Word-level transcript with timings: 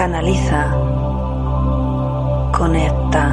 Canaliza. 0.00 0.62
Conecta. 2.56 3.24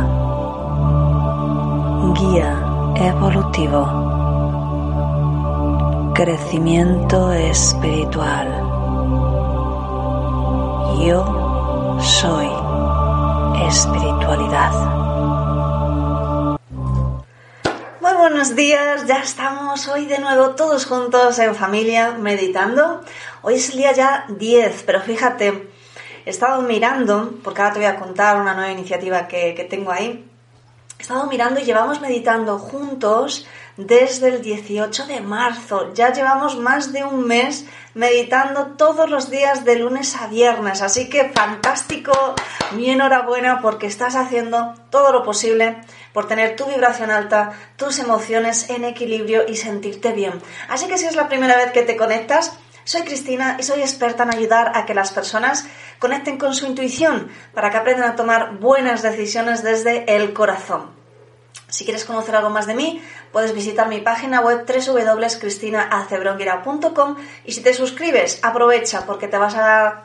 Guía 2.19 2.51
evolutivo. 2.93 3.81
Crecimiento 6.13 7.31
espiritual. 7.31 8.47
Yo 10.99 11.99
soy 12.01 12.49
espiritualidad. 13.65 14.97
Buenos 18.01 18.55
días, 18.55 19.07
ya 19.07 19.21
estamos 19.23 19.87
hoy 19.87 20.05
de 20.05 20.19
nuevo 20.19 20.49
todos 20.49 20.85
juntos 20.85 21.39
en 21.39 21.55
familia 21.55 22.11
meditando. 22.11 23.01
Hoy 23.41 23.55
es 23.55 23.69
el 23.69 23.77
día 23.77 23.93
ya 23.93 24.25
10, 24.27 24.83
pero 24.85 24.99
fíjate, 25.01 25.66
he 26.27 26.29
estado 26.29 26.61
mirando, 26.61 27.35
porque 27.41 27.61
ahora 27.61 27.73
te 27.73 27.79
voy 27.79 27.87
a 27.87 27.95
contar 27.95 28.41
una 28.41 28.53
nueva 28.53 28.69
iniciativa 28.69 29.29
que, 29.29 29.55
que 29.55 29.63
tengo 29.63 29.91
ahí, 29.91 30.27
He 30.99 31.03
estado 31.03 31.27
mirando 31.27 31.59
y 31.59 31.63
llevamos 31.63 32.01
meditando 32.01 32.57
juntos 32.57 33.45
desde 33.77 34.29
el 34.29 34.41
18 34.41 35.05
de 35.05 35.21
marzo. 35.21 35.93
Ya 35.93 36.11
llevamos 36.11 36.57
más 36.57 36.91
de 36.91 37.03
un 37.03 37.27
mes 37.27 37.65
meditando 37.93 38.73
todos 38.77 39.07
los 39.07 39.29
días 39.29 39.63
de 39.63 39.75
lunes 39.75 40.15
a 40.15 40.25
viernes. 40.25 40.81
Así 40.81 41.07
que 41.07 41.29
fantástico, 41.29 42.13
mi 42.75 42.89
enhorabuena 42.89 43.61
porque 43.61 43.85
estás 43.85 44.15
haciendo 44.15 44.73
todo 44.89 45.11
lo 45.11 45.23
posible 45.23 45.77
por 46.13 46.27
tener 46.27 46.55
tu 46.55 46.65
vibración 46.65 47.11
alta, 47.11 47.51
tus 47.75 47.99
emociones 47.99 48.71
en 48.71 48.83
equilibrio 48.83 49.47
y 49.47 49.55
sentirte 49.55 50.13
bien. 50.13 50.41
Así 50.67 50.87
que 50.87 50.97
si 50.97 51.05
es 51.05 51.15
la 51.15 51.29
primera 51.29 51.57
vez 51.57 51.71
que 51.73 51.83
te 51.83 51.95
conectas, 51.95 52.57
soy 52.87 53.01
Cristina 53.01 53.57
y 53.59 53.63
soy 53.63 53.81
experta 53.81 54.23
en 54.23 54.33
ayudar 54.33 54.71
a 54.73 54.85
que 54.85 54.93
las 54.93 55.11
personas 55.11 55.65
conecten 55.99 56.37
con 56.37 56.55
su 56.55 56.65
intuición 56.65 57.27
para 57.53 57.69
que 57.69 57.75
aprendan 57.75 58.09
a 58.09 58.15
tomar 58.15 58.59
buenas 58.59 59.01
decisiones 59.01 59.61
desde 59.61 60.15
el 60.15 60.33
corazón. 60.33 60.95
Si 61.67 61.83
quieres 61.83 62.05
conocer 62.05 62.33
algo 62.33 62.49
más 62.49 62.65
de 62.65 62.75
mí, 62.75 63.03
puedes 63.33 63.53
visitar 63.53 63.89
mi 63.89 63.99
página 63.99 64.39
web 64.39 64.65
www.cristinaacebrongura.com 64.65 67.17
y 67.43 67.51
si 67.51 67.59
te 67.59 67.73
suscribes, 67.73 68.39
aprovecha 68.41 69.05
porque 69.05 69.27
te 69.27 69.37
vas 69.37 69.55
a, 69.57 70.01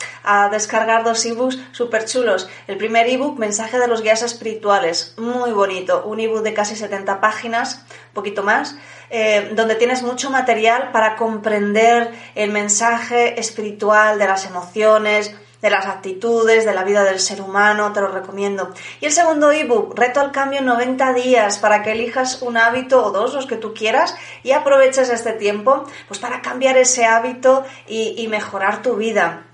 descargar 0.50 1.05
dos 1.05 1.24
ebooks 1.24 1.61
súper 1.70 2.06
chulos. 2.06 2.48
El 2.67 2.78
primer 2.78 3.08
ebook, 3.08 3.39
Mensaje 3.39 3.78
de 3.78 3.86
los 3.86 4.02
guías 4.02 4.22
espirituales, 4.22 5.14
muy 5.19 5.52
bonito, 5.52 6.02
un 6.05 6.19
ebook 6.19 6.42
de 6.42 6.52
casi 6.52 6.74
70 6.74 7.20
páginas, 7.20 7.86
poquito 8.12 8.42
más, 8.42 8.74
eh, 9.14 9.52
donde 9.55 9.74
tienes 9.74 10.02
mucho 10.02 10.30
material 10.30 10.91
para 10.91 11.16
comprender 11.16 12.14
el 12.34 12.50
mensaje 12.50 13.38
espiritual 13.38 14.18
de 14.18 14.27
las 14.27 14.46
emociones, 14.46 15.36
de 15.60 15.68
las 15.68 15.84
actitudes, 15.84 16.64
de 16.64 16.72
la 16.72 16.82
vida 16.82 17.05
del 17.05 17.20
ser 17.20 17.42
humano, 17.42 17.92
te 17.92 18.00
lo 18.00 18.08
recomiendo. 18.08 18.72
Y 19.02 19.06
el 19.06 19.12
segundo 19.12 19.52
ebook, 19.52 19.98
Reto 19.98 20.20
al 20.20 20.33
Cambio 20.33 20.60
en 20.60 20.64
90 20.64 21.12
días, 21.12 21.58
para 21.58 21.83
que 21.83 21.92
elijas 21.92 22.40
un 22.40 22.56
hábito 22.56 23.05
o 23.05 23.11
dos, 23.11 23.34
los 23.34 23.45
que 23.45 23.56
tú 23.56 23.74
quieras, 23.74 24.17
y 24.42 24.52
aproveches 24.52 25.11
este 25.11 25.33
tiempo 25.33 25.84
pues 26.08 26.18
para 26.18 26.40
cambiar 26.40 26.79
ese 26.79 27.05
hábito 27.05 27.64
y, 27.86 28.27
mejorar 28.29 28.80
tu 28.80 28.96
vida. 28.96 29.44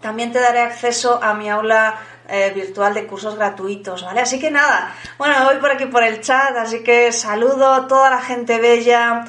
También 0.00 0.32
te 0.32 0.40
daré 0.40 0.60
acceso 0.60 1.22
a 1.22 1.34
mi 1.34 1.50
aula 1.50 1.98
eh, 2.28 2.52
virtual 2.54 2.94
de 2.94 3.06
cursos 3.06 3.36
gratuitos, 3.36 4.04
¿vale? 4.04 4.20
Así 4.20 4.38
que 4.38 4.50
nada, 4.50 4.94
bueno, 5.18 5.34
voy 5.44 5.56
por 5.56 5.70
aquí 5.70 5.86
por 5.86 6.02
el 6.02 6.20
chat, 6.20 6.56
así 6.56 6.82
que 6.82 7.12
saludo 7.12 7.72
a 7.72 7.86
toda 7.86 8.10
la 8.10 8.20
gente 8.20 8.58
bella, 8.58 9.24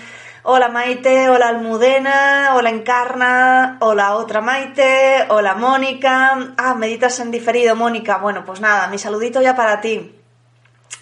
Hola 0.50 0.70
Maite, 0.70 1.28
hola 1.28 1.50
Almudena, 1.50 2.54
hola 2.56 2.70
Encarna, 2.70 3.76
hola 3.82 4.16
otra 4.16 4.40
Maite, 4.40 5.26
hola 5.28 5.56
Mónica. 5.56 6.54
Ah, 6.56 6.74
meditas 6.74 7.20
en 7.20 7.32
diferido, 7.32 7.76
Mónica. 7.76 8.20
Bueno, 8.20 8.46
pues 8.46 8.62
nada, 8.62 8.88
mi 8.88 8.98
saludito 8.98 9.42
ya 9.42 9.58
para 9.58 9.82
ti. 9.82 10.16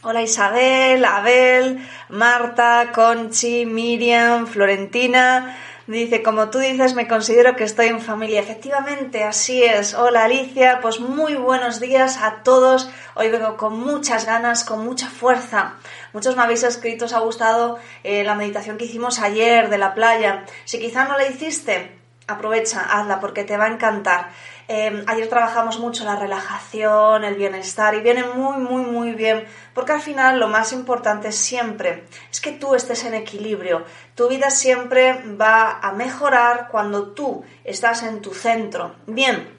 Hola 0.02 0.24
Isabel, 0.24 1.06
Abel, 1.06 1.88
Marta, 2.10 2.92
Conchi, 2.92 3.68
Miriam, 3.68 4.48
Florentina. 4.48 5.56
Dice, 5.88 6.24
como 6.24 6.50
tú 6.50 6.58
dices, 6.58 6.96
me 6.96 7.08
considero 7.08 7.56
que 7.56 7.64
estoy 7.64 7.88
en 7.88 8.02
familia. 8.02 8.40
Efectivamente, 8.40 9.24
así 9.24 9.64
es. 9.64 9.94
Hola 9.94 10.24
Alicia, 10.24 10.80
pues 10.82 11.00
muy 11.00 11.36
buenos 11.36 11.80
días 11.80 12.18
a 12.24 12.42
todos. 12.42 12.90
Hoy 13.14 13.30
vengo 13.30 13.56
con 13.56 13.80
muchas 13.80 14.26
ganas, 14.26 14.64
con 14.64 14.84
mucha 14.84 15.10
fuerza. 15.10 15.76
Muchos 16.12 16.36
me 16.36 16.42
habéis 16.42 16.64
escrito, 16.64 17.06
os 17.06 17.14
ha 17.14 17.20
gustado 17.20 17.78
eh, 18.04 18.24
la 18.24 18.34
meditación 18.34 18.80
que 18.80 18.86
hicimos 18.86 19.20
ayer 19.20 19.70
de 19.70 19.78
la 19.78 19.94
playa. 19.94 20.46
Si 20.64 20.80
quizá 20.80 21.06
no 21.06 21.20
la 21.20 21.28
hiciste, 21.28 21.92
aprovecha, 22.26 22.82
hazla 22.82 23.20
porque 23.20 23.44
te 23.44 23.56
va 23.56 23.66
a 23.66 23.74
encantar. 23.74 24.32
Em, 24.68 25.04
ayer 25.08 25.30
trabajamos 25.30 25.80
mucho 25.80 26.04
la 26.06 26.16
relajación, 26.16 27.24
el 27.24 27.36
bienestar 27.36 27.94
y 27.94 28.02
viene 28.02 28.24
muy, 28.24 28.58
muy, 28.58 28.82
muy 28.82 29.14
bien 29.14 29.46
porque 29.76 29.92
al 29.92 30.02
final 30.02 30.40
lo 30.40 30.48
más 30.48 30.74
importante 30.74 31.32
siempre 31.32 32.06
es 32.32 32.42
que 32.42 32.52
tú 32.52 32.74
estés 32.74 33.04
en 33.06 33.14
equilibrio. 33.14 33.86
Tu 34.16 34.28
vida 34.28 34.50
siempre 34.50 35.24
va 35.40 35.80
a 35.80 35.92
mejorar 35.92 36.70
cuando 36.72 37.10
tú 37.10 37.46
estás 37.64 38.02
en 38.02 38.22
tu 38.22 38.34
centro. 38.34 38.96
Bien, 39.06 39.56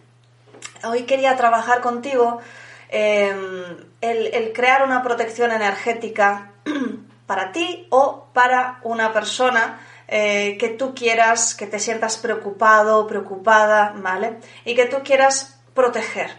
hoy 0.83 1.05
quería 1.05 1.37
trabajar 1.37 1.81
contigo 1.83 2.41
em, 2.89 3.77
el 4.01 4.53
crear 4.53 4.83
una 4.83 5.05
protección 5.05 5.53
energética 5.53 6.51
para 7.27 7.53
ti 7.53 7.87
o 7.91 8.27
para 8.33 8.81
una 8.83 9.13
persona 9.13 9.79
eh, 10.09 10.57
que 10.59 10.69
tú 10.69 10.95
quieras, 10.95 11.55
que 11.55 11.67
te 11.67 11.79
sientas 11.79 12.17
preocupado 12.17 13.07
preocupada, 13.07 13.95
¿vale? 13.97 14.39
Y 14.65 14.75
que 14.75 14.87
tú 14.87 14.99
quieras 15.05 15.59
proteger. 15.75 16.31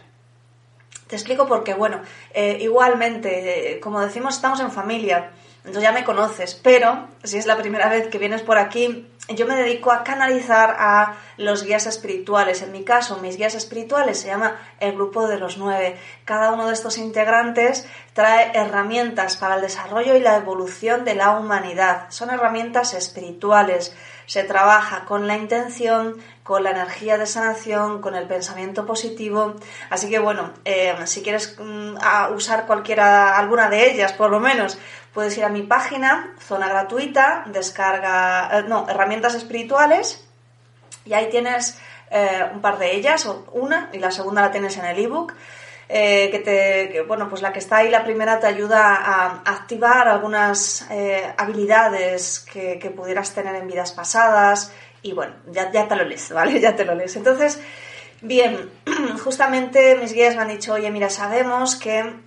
Te 1.07 1.16
explico 1.16 1.47
por 1.47 1.63
qué. 1.63 1.73
Bueno, 1.73 2.01
eh, 2.33 2.57
igualmente, 2.61 3.73
eh, 3.73 3.79
como 3.79 4.01
decimos, 4.01 4.35
estamos 4.35 4.59
en 4.59 4.72
familia, 4.72 5.31
entonces 5.67 5.83
ya 5.83 5.91
me 5.91 6.05
conoces, 6.05 6.55
pero 6.55 7.09
si 7.25 7.38
es 7.38 7.45
la 7.45 7.57
primera 7.57 7.89
vez 7.89 8.07
que 8.07 8.17
vienes 8.17 8.41
por 8.41 8.57
aquí, 8.57 9.05
yo 9.35 9.45
me 9.45 9.57
dedico 9.57 9.91
a 9.91 10.05
canalizar 10.05 10.78
a 10.79 11.17
los 11.35 11.66
guías 11.66 11.85
espirituales. 11.88 12.61
En 12.61 12.72
mi 12.72 12.85
caso, 12.85 13.17
mis 13.17 13.35
guías 13.35 13.53
espirituales 13.53 14.22
se 14.22 14.28
llama 14.28 14.55
el 14.79 14.94
grupo 14.94 15.28
de 15.28 15.38
los 15.38 15.57
nueve. 15.57 16.00
Cada 16.23 16.53
uno 16.53 16.67
de 16.67 16.73
estos 16.73 16.97
integrantes 16.97 17.85
trae 18.13 18.51
herramientas 18.53 19.35
para 19.35 19.55
el 19.55 19.61
desarrollo 19.61 20.16
y 20.16 20.22
la 20.22 20.38
evolución 20.38 21.03
de 21.03 21.16
la 21.16 21.31
humanidad. 21.31 22.05
Son 22.09 22.29
herramientas 22.29 22.94
espirituales. 22.94 23.94
Se 24.25 24.44
trabaja 24.44 25.03
con 25.03 25.28
la 25.28 25.35
intención, 25.35 26.17
con 26.44 26.63
la 26.63 26.72
energía 26.72 27.17
de 27.17 27.25
sanación, 27.25 28.01
con 28.01 28.16
el 28.16 28.28
pensamiento 28.28 28.85
positivo. 28.85 29.55
Así 29.89 30.09
que 30.09 30.19
bueno, 30.19 30.51
eh, 30.63 30.95
si 31.05 31.22
quieres 31.22 31.57
mm, 31.59 31.97
usar 32.34 32.66
cualquiera, 32.66 33.38
alguna 33.38 33.69
de 33.69 33.91
ellas, 33.91 34.13
por 34.13 34.31
lo 34.31 34.39
menos, 34.39 34.78
puedes 35.17 35.35
ir 35.35 35.45
a 35.45 35.50
mi 35.50 35.63
página, 35.63 36.35
zona 36.38 36.69
gratuita, 36.69 37.44
descarga, 37.47 38.51
eh, 38.53 38.66
no, 38.67 38.85
herramientas 38.88 39.33
espirituales, 39.33 40.23
y 41.05 41.13
ahí 41.13 41.28
tienes 41.31 41.75
eh, 42.11 42.45
un 42.53 42.61
par 42.61 42.78
de 42.78 42.94
ellas, 42.94 43.25
o 43.25 43.47
una, 43.53 43.90
y 43.93 43.97
la 43.97 44.11
segunda 44.11 44.43
la 44.43 44.52
tienes 44.52 44.78
en 44.78 44.85
el 44.85 44.99
ebook. 44.99 45.34
Eh, 45.90 46.29
que 46.29 46.37
te, 46.37 47.02
bueno, 47.02 47.29
pues 47.29 47.41
la 47.41 47.52
que 47.52 47.58
está 47.58 47.78
ahí, 47.78 47.90
la 47.90 48.03
primera, 48.03 48.40
te 48.40 48.46
ayuda 48.46 48.93
a 48.93 49.41
activar 49.43 50.08
algunas 50.08 50.87
habilidades 51.35 52.46
que, 52.53 52.78
que, 52.78 52.91
pudieras 52.91 53.34
tener 53.34 53.55
en 53.55 53.66
vidas 53.66 53.93
pasadas 53.93 54.72
y 55.02 55.14
bueno, 55.14 55.34
ya, 55.47 55.72
ya 55.72 55.87
te 55.87 55.96
lo 55.96 56.03
lees, 56.03 56.31
¿vale? 56.31 56.59
Ya 56.59 56.75
te 56.75 56.85
lo 56.85 56.93
lees. 56.93 57.16
Entonces, 57.16 57.59
bien, 58.22 58.69
justamente 59.23 59.96
mis 59.96 60.14
guías 60.14 60.35
me 60.35 60.43
han 60.43 60.49
dicho, 60.49 60.73
oye, 60.73 60.91
mira, 60.91 61.09
sabemos 61.09 61.75
que 61.75 62.27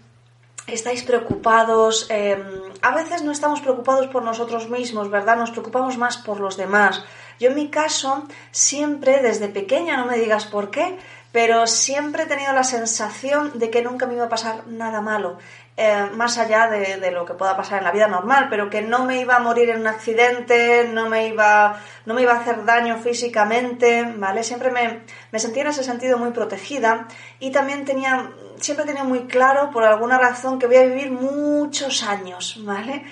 estáis 0.75 1.03
preocupados. 1.03 2.07
Em, 2.11 2.41
a 2.83 2.95
veces 2.95 3.23
no 3.23 3.33
estamos 3.33 3.61
preocupados 3.61 4.07
por 4.09 4.23
nosotros 4.23 4.69
mismos, 4.69 5.11
¿verdad? 5.11 5.37
Nos 5.37 5.51
preocupamos 5.51 5.97
más 5.99 6.17
por 6.17 6.41
los 6.41 6.57
demás. 6.57 7.05
Yo 7.39 7.49
en 7.49 7.55
mi 7.55 7.69
caso, 7.69 8.25
siempre 8.51 9.23
desde 9.23 9.49
pequeña, 9.49 9.97
no 9.97 10.07
me 10.07 10.19
digas 10.19 10.47
por 10.47 10.71
qué, 10.71 10.99
pero 11.33 11.67
siempre 11.67 12.25
he 12.25 12.27
tenido 12.27 12.53
la 12.53 12.65
sensación 12.65 13.59
de 13.59 13.71
que 13.71 13.83
nunca 13.83 14.07
me 14.07 14.15
iba 14.15 14.25
a 14.25 14.29
pasar 14.29 14.67
nada 14.67 15.01
malo. 15.01 15.39
Eh, 15.83 16.11
más 16.15 16.37
allá 16.37 16.69
de, 16.69 17.11
lo 17.11 17.25
que 17.25 17.33
pueda 17.33 17.57
pasar 17.57 17.79
en 17.79 17.85
la 17.85 17.91
vida 17.91 18.07
normal, 18.07 18.49
pero 18.51 18.69
que 18.69 18.83
no 18.83 19.07
me 19.07 19.19
iba 19.19 19.37
a 19.37 19.39
morir 19.39 19.71
en 19.71 19.81
un 19.81 19.87
accidente, 19.87 20.87
no 20.93 21.09
me 21.09 21.29
iba, 21.29 21.81
no 22.05 22.13
me 22.13 22.21
iba 22.21 22.33
a 22.35 22.41
hacer 22.41 22.67
daño 22.67 22.99
físicamente, 22.99 24.03
¿vale? 24.19 24.45
Siempre 24.45 24.71
me, 24.71 25.01
me 25.33 25.39
sentía 25.39 25.63
en 25.63 25.69
ese 25.69 25.83
sentido 25.83 26.19
muy 26.19 26.33
protegida 26.33 27.09
y 27.39 27.51
también 27.51 27.87
tenía, 27.87 28.31
siempre 28.57 28.85
tenía 28.85 29.05
muy 29.05 29.21
claro, 29.21 29.71
por 29.71 29.85
alguna 29.85 30.19
razón, 30.19 30.59
que 30.59 30.67
voy 30.67 30.77
a 30.77 30.85
vivir 30.85 31.13
muchos 31.13 32.03
años, 32.03 32.59
¿vale? 32.63 33.07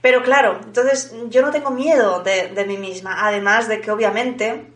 Pero 0.00 0.22
claro, 0.22 0.60
entonces 0.64 1.14
yo 1.28 1.42
no 1.42 1.50
tengo 1.50 1.72
miedo 1.72 2.22
de, 2.22 2.64
mí 2.66 2.78
misma, 2.78 3.26
además 3.26 3.68
de 3.68 3.82
que 3.82 3.90
obviamente, 3.90 4.72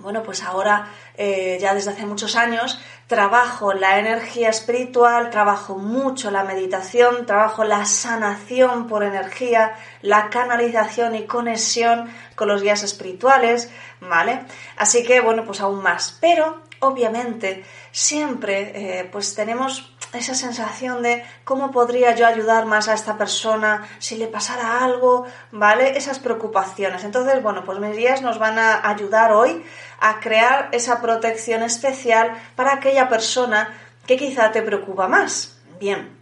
bueno, 0.00 0.22
pues 0.22 0.42
ahora 0.42 0.90
eh, 1.16 1.56
ya 1.58 1.72
desde 1.72 1.92
hace 1.92 2.04
muchos 2.04 2.36
años, 2.36 2.78
trabajo 3.06 3.72
la 3.72 3.98
energía 3.98 4.48
espiritual, 4.48 5.30
trabajo 5.30 5.78
mucho 5.78 6.30
la 6.30 6.42
meditación, 6.42 7.24
trabajo 7.24 7.62
la 7.64 7.84
sanación 7.84 8.88
por 8.88 9.04
energía, 9.04 9.74
la 10.02 10.28
canalización 10.28 11.14
y 11.14 11.24
conexión 11.24 12.10
con 12.34 12.48
los 12.48 12.62
guías 12.62 12.82
espirituales, 12.82 13.70
¿vale? 14.00 14.40
Así 14.76 15.04
que, 15.04 15.20
bueno, 15.20 15.44
pues 15.44 15.60
aún 15.60 15.82
más. 15.82 16.18
Pero, 16.20 16.62
obviamente, 16.80 17.64
siempre, 17.92 19.00
eh, 19.00 19.08
pues 19.10 19.34
tenemos 19.34 19.95
esa 20.16 20.34
sensación 20.34 21.02
de 21.02 21.24
cómo 21.44 21.70
podría 21.70 22.14
yo 22.14 22.26
ayudar 22.26 22.66
más 22.66 22.88
a 22.88 22.94
esta 22.94 23.16
persona 23.16 23.86
si 23.98 24.16
le 24.16 24.26
pasara 24.26 24.84
algo, 24.84 25.26
¿vale? 25.52 25.96
Esas 25.96 26.18
preocupaciones. 26.18 27.04
Entonces, 27.04 27.42
bueno, 27.42 27.64
pues 27.64 27.78
mis 27.78 27.96
guías 27.96 28.22
nos 28.22 28.38
van 28.38 28.58
a 28.58 28.88
ayudar 28.88 29.32
hoy 29.32 29.64
a 30.00 30.20
crear 30.20 30.68
esa 30.72 31.00
protección 31.00 31.62
especial 31.62 32.32
para 32.54 32.74
aquella 32.74 33.08
persona 33.08 33.74
que 34.06 34.16
quizá 34.16 34.52
te 34.52 34.62
preocupa 34.62 35.08
más. 35.08 35.58
Bien, 35.78 36.16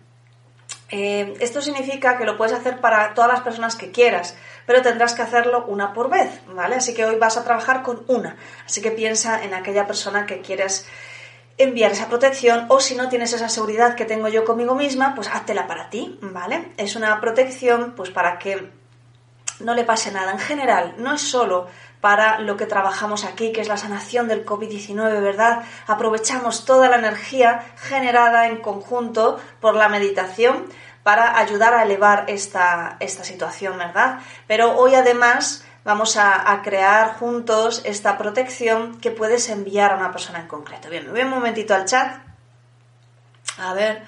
eh, 0.90 1.34
esto 1.40 1.60
significa 1.60 2.16
que 2.16 2.24
lo 2.24 2.36
puedes 2.36 2.54
hacer 2.54 2.80
para 2.80 3.14
todas 3.14 3.30
las 3.30 3.40
personas 3.40 3.76
que 3.76 3.90
quieras, 3.90 4.36
pero 4.66 4.82
tendrás 4.82 5.14
que 5.14 5.22
hacerlo 5.22 5.64
una 5.66 5.92
por 5.92 6.10
vez, 6.10 6.40
¿vale? 6.46 6.76
Así 6.76 6.94
que 6.94 7.04
hoy 7.04 7.16
vas 7.16 7.36
a 7.36 7.44
trabajar 7.44 7.82
con 7.82 8.04
una. 8.06 8.36
Así 8.64 8.80
que 8.80 8.90
piensa 8.90 9.42
en 9.42 9.54
aquella 9.54 9.86
persona 9.86 10.26
que 10.26 10.40
quieres 10.40 10.86
enviar 11.58 11.92
esa 11.92 12.08
protección 12.08 12.66
o 12.68 12.80
si 12.80 12.94
no 12.94 13.08
tienes 13.08 13.32
esa 13.32 13.48
seguridad 13.48 13.94
que 13.94 14.04
tengo 14.04 14.28
yo 14.28 14.44
conmigo 14.44 14.74
misma, 14.74 15.14
pues 15.14 15.28
háztela 15.28 15.66
para 15.66 15.90
ti, 15.90 16.18
¿vale? 16.20 16.72
Es 16.76 16.96
una 16.96 17.20
protección 17.20 17.94
pues 17.96 18.10
para 18.10 18.38
que 18.38 18.70
no 19.60 19.74
le 19.74 19.84
pase 19.84 20.10
nada. 20.10 20.32
En 20.32 20.38
general, 20.38 20.94
no 20.98 21.14
es 21.14 21.22
solo 21.22 21.68
para 22.00 22.40
lo 22.40 22.56
que 22.56 22.66
trabajamos 22.66 23.24
aquí, 23.24 23.52
que 23.52 23.60
es 23.60 23.68
la 23.68 23.76
sanación 23.76 24.28
del 24.28 24.44
COVID-19, 24.44 25.22
¿verdad? 25.22 25.62
Aprovechamos 25.86 26.64
toda 26.64 26.88
la 26.88 26.96
energía 26.96 27.64
generada 27.76 28.48
en 28.48 28.58
conjunto 28.58 29.40
por 29.60 29.74
la 29.74 29.88
meditación 29.88 30.66
para 31.02 31.38
ayudar 31.38 31.74
a 31.74 31.82
elevar 31.82 32.24
esta, 32.28 32.96
esta 33.00 33.24
situación, 33.24 33.78
¿verdad? 33.78 34.18
Pero 34.46 34.76
hoy 34.76 34.94
además 34.94 35.63
vamos 35.84 36.16
a, 36.16 36.60
crear 36.62 37.14
juntos 37.18 37.82
esta 37.84 38.16
protección 38.16 39.00
que 39.00 39.10
puedes 39.10 39.48
enviar 39.50 39.92
a 39.92 39.96
una 39.96 40.12
persona 40.12 40.40
en 40.40 40.48
concreto. 40.48 40.88
Bien, 40.88 41.04
me 41.04 41.12
voy 41.12 41.22
un 41.22 41.30
momentito 41.30 41.74
al 41.74 41.84
chat. 41.84 42.18
A 43.58 43.74
ver. 43.74 44.02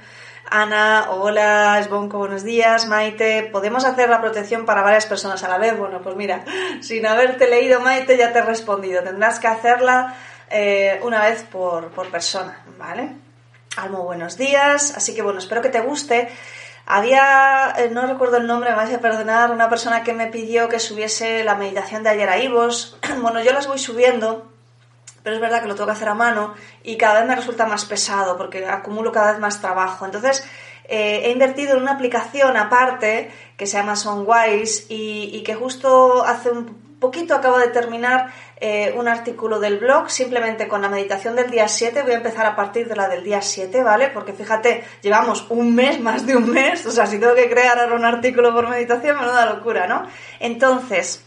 Ana, 0.49 1.09
hola, 1.11 1.79
Esbonco, 1.81 2.19
buenos 2.19 2.45
días. 2.45 2.87
Maite, 2.87 3.49
¿podemos 3.51 3.85
hacer 3.85 4.09
la 4.09 4.21
protección 4.21 4.65
para 4.65 4.83
varias 4.83 5.05
personas 5.05 5.43
a 5.43 5.49
la 5.49 5.59
vez? 5.59 5.77
Bueno, 5.77 6.01
pues 6.03 6.15
mira, 6.15 6.45
sin 6.81 7.05
haberte 7.05 7.51
leído, 7.51 7.81
Maite, 7.81 8.17
ya 8.17 8.33
te 8.33 8.39
he 8.39 8.43
respondido. 8.43 9.03
Tendrás 9.03 9.41
que 9.41 9.49
hacerla 9.49 10.15
eh, 10.49 11.01
una 11.03 11.21
vez 11.23 11.43
por, 11.43 11.91
persona, 12.11 12.63
¿vale? 12.79 13.17
Almo, 13.77 14.05
buenos 14.05 14.37
días. 14.37 14.97
Así 14.97 15.15
que 15.15 15.23
bueno, 15.23 15.41
espero 15.41 15.63
que 15.63 15.69
te 15.69 15.81
guste. 15.81 16.29
Había, 16.87 17.75
eh, 17.77 17.91
no 17.91 18.07
recuerdo 18.07 18.37
el 18.37 18.47
nombre, 18.47 18.75
me 18.75 18.95
a 18.95 19.01
perdonar, 19.01 19.51
una 19.51 19.69
persona 19.69 20.05
que 20.05 20.13
me 20.13 20.29
pidió 20.29 20.69
que 20.69 20.79
subiese 20.79 21.43
la 21.45 21.57
meditación 21.57 22.03
de 22.03 22.11
ayer 22.11 22.29
a 22.29 22.39
Ivos. 22.39 22.99
Bueno, 23.21 23.43
yo 23.43 23.53
las 23.53 23.67
voy 23.67 23.79
subiendo 23.79 24.51
pero 25.27 25.35
es 25.35 25.43
verdad 25.43 25.61
que 25.61 25.67
lo 25.67 25.75
tengo 25.75 25.87
que 25.87 25.93
hacer 25.93 26.09
a 26.09 26.15
mano 26.15 26.55
y 26.85 26.97
cada 26.97 27.19
vez 27.19 27.29
me 27.29 27.35
resulta 27.35 27.67
más 27.67 27.85
pesado 27.85 28.37
porque 28.37 28.65
acumulo 28.65 29.11
cada 29.11 29.33
vez 29.33 29.41
más 29.41 29.61
trabajo. 29.61 30.05
Entonces, 30.05 30.47
eh, 30.85 31.23
he 31.25 31.33
invertido 31.33 31.75
en 31.75 31.83
una 31.83 31.95
aplicación 31.95 32.57
aparte 32.57 33.33
que 33.57 33.67
se 33.67 33.77
llama 33.77 33.97
Songwise 33.97 34.87
y, 34.89 35.31
y 35.33 35.43
que 35.43 35.57
justo 35.57 36.25
hace 36.25 36.51
un 36.51 36.86
poquito 36.99 37.35
acabo 37.35 37.59
de 37.59 37.69
terminar 37.69 38.33
eh, 38.59 38.95
un 38.97 39.09
artículo 39.09 39.59
del 39.59 39.79
blog 39.79 40.11
simplemente 40.11 40.67
con 40.69 40.83
la 40.83 40.89
meditación 40.89 41.37
del 41.37 41.51
día 41.51 41.69
7. 41.69 42.03
Voy 42.03 42.13
a 42.13 42.17
empezar 42.17 42.47
a 42.47 42.57
partir 42.57 42.89
de 42.89 42.97
la 42.97 43.09
del 43.09 43.23
día 43.23 43.43
7, 43.43 43.83
¿vale? 43.83 44.09
Porque 44.09 44.33
fíjate, 44.33 44.85
llevamos 45.03 45.47
un 45.51 45.75
mes, 45.75 46.01
más 46.01 46.27
de 46.27 46.37
un 46.37 46.51
mes, 46.51 46.87
o 46.87 46.91
sea, 46.91 47.07
si 47.07 47.19
tengo 47.19 47.35
que 47.35 47.51
crear 47.51 47.79
ahora 47.79 47.95
un 47.95 48.05
artículo 48.05 48.53
por 48.55 48.69
meditación, 48.69 49.19
menuda 49.19 49.47
locura, 49.47 49.87
¿no? 49.87 50.07
Entonces, 50.41 51.25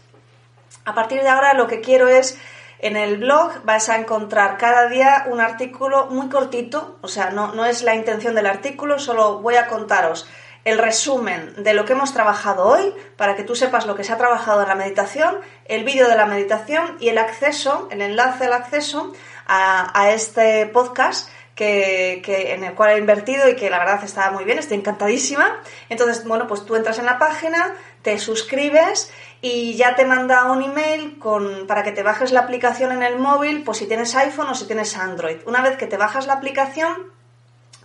a 0.84 0.94
partir 0.94 1.22
de 1.22 1.28
ahora 1.28 1.54
lo 1.54 1.66
que 1.66 1.80
quiero 1.80 2.08
es 2.08 2.38
en 2.80 2.96
el 2.96 3.18
blog 3.18 3.62
vais 3.64 3.88
a 3.90 3.96
encontrar 3.96 4.56
cada 4.56 4.88
día 4.88 5.26
un 5.30 5.40
artículo 5.40 6.06
muy 6.06 6.28
cortito, 6.28 6.98
o 7.02 7.08
sea, 7.08 7.30
no, 7.30 7.54
no 7.54 7.64
es 7.64 7.82
la 7.82 7.94
intención 7.94 8.34
del 8.34 8.46
artículo, 8.46 8.98
solo 8.98 9.40
voy 9.40 9.56
a 9.56 9.66
contaros 9.66 10.26
el 10.64 10.78
resumen 10.78 11.54
de 11.62 11.74
lo 11.74 11.84
que 11.84 11.92
hemos 11.92 12.12
trabajado 12.12 12.66
hoy 12.66 12.94
para 13.16 13.36
que 13.36 13.44
tú 13.44 13.54
sepas 13.54 13.86
lo 13.86 13.94
que 13.94 14.04
se 14.04 14.12
ha 14.12 14.18
trabajado 14.18 14.62
en 14.62 14.68
la 14.68 14.74
meditación, 14.74 15.38
el 15.66 15.84
vídeo 15.84 16.08
de 16.08 16.16
la 16.16 16.26
meditación 16.26 16.96
y 17.00 17.08
el 17.08 17.18
acceso, 17.18 17.88
el 17.90 18.02
enlace 18.02 18.44
al 18.44 18.52
acceso 18.52 19.12
a, 19.46 19.98
a 19.98 20.10
este 20.12 20.66
podcast 20.66 21.30
que, 21.54 22.22
que, 22.24 22.54
en 22.54 22.64
el 22.64 22.74
cual 22.74 22.92
he 22.92 22.98
invertido 22.98 23.48
y 23.48 23.54
que 23.54 23.68
la 23.68 23.78
verdad 23.78 24.02
estaba 24.02 24.30
muy 24.30 24.44
bien, 24.44 24.58
estoy 24.58 24.78
encantadísima. 24.78 25.60
Entonces, 25.90 26.24
bueno, 26.24 26.46
pues 26.46 26.64
tú 26.64 26.74
entras 26.74 26.98
en 26.98 27.04
la 27.04 27.18
página, 27.18 27.74
te 28.02 28.18
suscribes 28.18 29.12
y 29.42 29.74
ya 29.74 29.94
te 29.94 30.06
manda 30.06 30.50
un 30.50 30.62
email 30.62 31.18
con, 31.18 31.66
para 31.66 31.82
que 31.82 31.92
te 31.92 32.02
bajes 32.02 32.32
la 32.32 32.40
aplicación 32.40 32.92
en 32.92 33.02
el 33.02 33.18
móvil, 33.18 33.62
pues 33.62 33.78
si 33.78 33.86
tienes 33.86 34.14
iPhone 34.16 34.48
o 34.48 34.54
si 34.54 34.66
tienes 34.66 34.96
Android. 34.96 35.38
Una 35.46 35.60
vez 35.60 35.76
que 35.76 35.86
te 35.86 35.98
bajas 35.98 36.26
la 36.26 36.34
aplicación, 36.34 37.12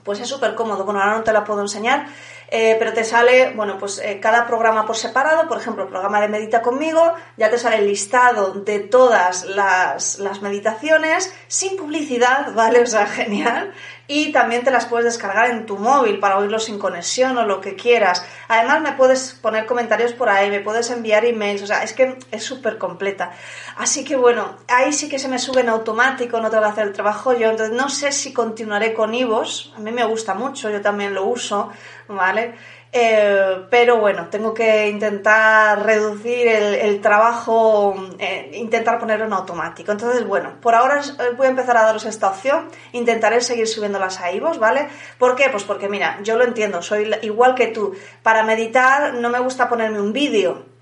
pues 0.06 0.20
es 0.20 0.30
súper 0.30 0.56
cómodo. 0.56 0.86
Bueno, 0.86 1.02
ahora 1.02 1.18
no 1.18 1.24
te 1.24 1.34
la 1.34 1.44
puedo 1.44 1.62
enseñar, 1.62 2.06
eh, 2.50 2.76
pero 2.78 2.94
te 2.94 3.04
sale, 3.04 3.52
bueno, 3.56 3.78
pues 3.78 3.98
eh, 3.98 4.20
cada 4.22 4.46
programa 4.46 4.86
por 4.86 4.96
separado, 4.96 5.48
por 5.48 5.58
ejemplo, 5.58 5.84
el 5.84 5.90
programa 5.90 6.22
de 6.22 6.30
Medita 6.30 6.62
conmigo, 6.62 7.14
ya 7.36 7.50
te 7.50 7.58
sale 7.58 7.78
el 7.78 7.88
listado 7.88 8.52
de 8.52 8.80
todas 8.80 9.46
las, 9.46 10.20
las 10.20 10.42
meditaciones, 10.42 11.34
sin 11.48 11.76
publicidad, 11.76 12.54
¿vale? 12.54 12.82
O 12.82 12.86
sea, 12.86 13.08
genial 13.08 13.74
y 14.08 14.32
también 14.32 14.64
te 14.64 14.72
las 14.72 14.86
puedes 14.86 15.06
descargar 15.06 15.50
en 15.50 15.66
tu 15.66 15.78
móvil 15.78 16.20
para 16.20 16.38
oírlo 16.38 16.60
sin 16.60 16.78
conexión 16.78 17.38
o 17.38 17.46
lo 17.46 17.62
que 17.62 17.76
quieras. 17.76 18.26
Además 18.48 18.82
me 18.82 18.92
puedes 18.94 19.34
poner 19.34 19.66
comentarios 19.66 20.14
por 20.14 20.30
ahí, 20.30 20.50
me 20.50 20.60
puedes 20.60 20.90
enviar 20.92 21.26
emails, 21.26 21.64
o 21.64 21.68
sea, 21.68 21.84
es 21.84 21.94
que 21.94 22.18
es 22.32 22.44
súper 22.44 22.78
completa. 22.78 23.32
Así 23.78 24.04
que 24.04 24.16
bueno, 24.16 24.58
ahí 24.68 24.94
sí 24.94 25.10
que 25.10 25.20
se 25.20 25.28
me 25.28 25.40
sube 25.40 25.62
en 25.62 25.70
automático, 25.70 26.40
no 26.40 26.50
tengo 26.50 26.64
que 26.64 26.70
hacer 26.70 26.88
el 26.88 26.94
trabajo 26.94 27.34
yo, 27.34 27.50
entonces 27.50 27.76
no 27.76 27.90
sé 27.90 28.12
si 28.12 28.34
continuaré 28.34 28.94
con 28.94 29.14
Ivos, 29.14 29.74
a 29.76 29.80
mí 29.80 29.92
me 29.92 30.06
gusta 30.06 30.34
mucho, 30.34 30.70
yo 30.70 30.82
también 30.82 31.14
lo 31.14 31.26
uso, 31.26 31.72
¿vale? 32.08 32.56
Eh, 32.98 33.66
pero 33.70 34.00
bueno, 34.00 34.30
tengo 34.30 34.54
que 34.54 34.88
intentar 34.88 35.86
reducir 35.86 36.48
el, 36.48 37.02
trabajo, 37.02 37.94
eh, 38.20 38.52
intentar 38.54 39.00
ponerlo 39.00 39.26
en 39.26 39.34
automático. 39.34 39.92
Entonces, 39.92 40.26
bueno, 40.26 40.54
por 40.62 40.76
ahora 40.76 41.02
eh, 41.02 41.34
voy 41.36 41.48
a 41.48 41.50
empezar 41.50 41.76
a 41.76 41.84
daros 41.84 42.06
esta 42.06 42.30
opción. 42.30 42.70
Intentaré 42.94 43.42
seguir 43.42 43.68
subiéndolas 43.68 44.22
a 44.22 44.32
IVOS, 44.32 44.60
¿vale? 44.60 44.88
¿Por 45.18 45.36
qué? 45.36 45.50
Pues 45.50 45.66
porque, 45.66 45.90
mira, 45.90 46.20
yo 46.24 46.38
lo 46.38 46.46
entiendo, 46.46 46.82
soy 46.82 47.14
igual 47.22 47.54
que 47.54 47.68
tú. 47.68 47.94
Para 48.24 48.44
meditar 48.44 49.16
no 49.16 49.30
me 49.30 49.40
gusta 49.40 49.68
ponerme 49.68 50.00
un 50.00 50.14
vídeo 50.14 50.75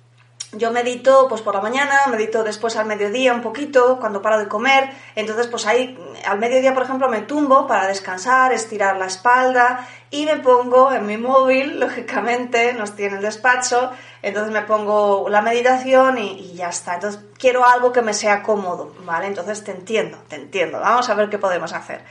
yo 0.54 0.72
medito 0.72 1.28
pues 1.28 1.42
por 1.42 1.56
la 1.56 1.62
mañana, 1.62 2.02
medito 2.10 2.44
después 2.44 2.76
al 2.76 2.86
mediodía 2.86 3.34
un 3.34 3.42
poquito, 3.42 4.00
cuando 4.00 4.22
paro 4.22 4.40
de 4.40 4.48
comer. 4.48 4.90
Entonces, 5.16 5.48
pues 5.48 5.66
ahí 5.66 5.98
al 6.26 6.40
mediodía, 6.40 6.74
por 6.74 6.84
ejemplo, 6.84 7.10
me 7.10 7.22
tumbo 7.22 7.68
para 7.68 7.88
descansar, 7.88 8.54
estirar 8.54 8.98
la 8.98 9.06
espalda 9.06 9.88
y 10.10 10.26
me 10.26 10.38
pongo 10.38 10.92
en 10.94 11.06
mi 11.06 11.18
móvil, 11.18 11.80
lógicamente, 11.80 12.74
nos 12.74 12.96
tiene 12.96 13.18
el 13.18 13.22
despacho, 13.22 13.92
entonces 14.22 14.54
me 14.54 14.62
pongo 14.62 15.28
la 15.30 15.42
meditación 15.42 16.18
y, 16.18 16.40
y, 16.40 16.54
ya 16.56 16.70
está. 16.70 16.96
Entonces, 16.96 17.22
quiero 17.38 17.66
algo 17.66 17.92
que 17.92 18.02
me 18.02 18.14
sea 18.14 18.44
cómodo, 18.44 18.94
¿vale? 19.06 19.28
Entonces 19.28 19.64
te 19.64 19.72
entiendo, 19.72 20.18
te 20.28 20.36
entiendo. 20.36 20.80
Vamos 20.80 21.10
a 21.10 21.16
ver 21.16 21.30
qué 21.30 21.38
podemos 21.38 21.74
hacer. 21.74 22.02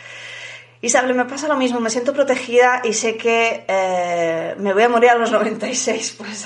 Isabel, 0.84 1.14
me 1.14 1.26
pasa 1.26 1.46
lo 1.46 1.54
mismo, 1.54 1.78
me 1.78 1.90
siento 1.90 2.12
protegida 2.12 2.80
y 2.82 2.92
sé 2.92 3.16
que 3.16 3.64
eh, 3.68 4.56
me 4.58 4.72
voy 4.72 4.82
a 4.82 4.88
morir 4.88 5.10
a 5.10 5.14
los 5.14 5.30
96. 5.30 6.16
Pues 6.18 6.44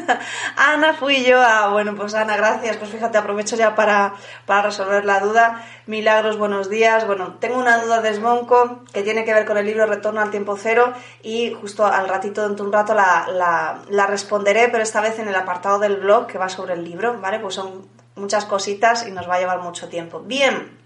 Ana 0.56 0.94
fui 0.94 1.24
yo 1.24 1.40
a, 1.40 1.68
bueno, 1.68 1.94
pues 1.94 2.12
Ana, 2.14 2.36
gracias. 2.36 2.76
Pues 2.76 2.90
fíjate, 2.90 3.18
aprovecho 3.18 3.54
ya 3.54 3.76
para, 3.76 4.14
para 4.46 4.62
resolver 4.62 5.04
la 5.04 5.20
duda. 5.20 5.64
Milagros, 5.86 6.38
buenos 6.38 6.68
días. 6.68 7.06
Bueno, 7.06 7.36
tengo 7.38 7.56
una 7.56 7.80
duda 7.80 8.00
de 8.00 8.12
Smonco 8.14 8.82
que 8.92 9.04
tiene 9.04 9.24
que 9.24 9.32
ver 9.32 9.46
con 9.46 9.56
el 9.56 9.66
libro 9.66 9.86
Retorno 9.86 10.22
al 10.22 10.32
Tiempo 10.32 10.56
Cero 10.56 10.92
y 11.22 11.54
justo 11.54 11.86
al 11.86 12.08
ratito, 12.08 12.42
dentro 12.42 12.64
de 12.64 12.70
un 12.70 12.72
rato, 12.72 12.94
la, 12.94 13.28
la, 13.32 13.82
la 13.90 14.06
responderé, 14.08 14.70
pero 14.70 14.82
esta 14.82 15.00
vez 15.00 15.20
en 15.20 15.28
el 15.28 15.36
apartado 15.36 15.78
del 15.78 15.98
blog 15.98 16.26
que 16.26 16.36
va 16.36 16.48
sobre 16.48 16.74
el 16.74 16.82
libro, 16.82 17.20
¿vale? 17.20 17.38
Pues 17.38 17.54
son 17.54 17.86
muchas 18.16 18.44
cositas 18.44 19.06
y 19.06 19.12
nos 19.12 19.28
va 19.28 19.36
a 19.36 19.38
llevar 19.38 19.60
mucho 19.60 19.88
tiempo. 19.88 20.18
Bien, 20.18 20.77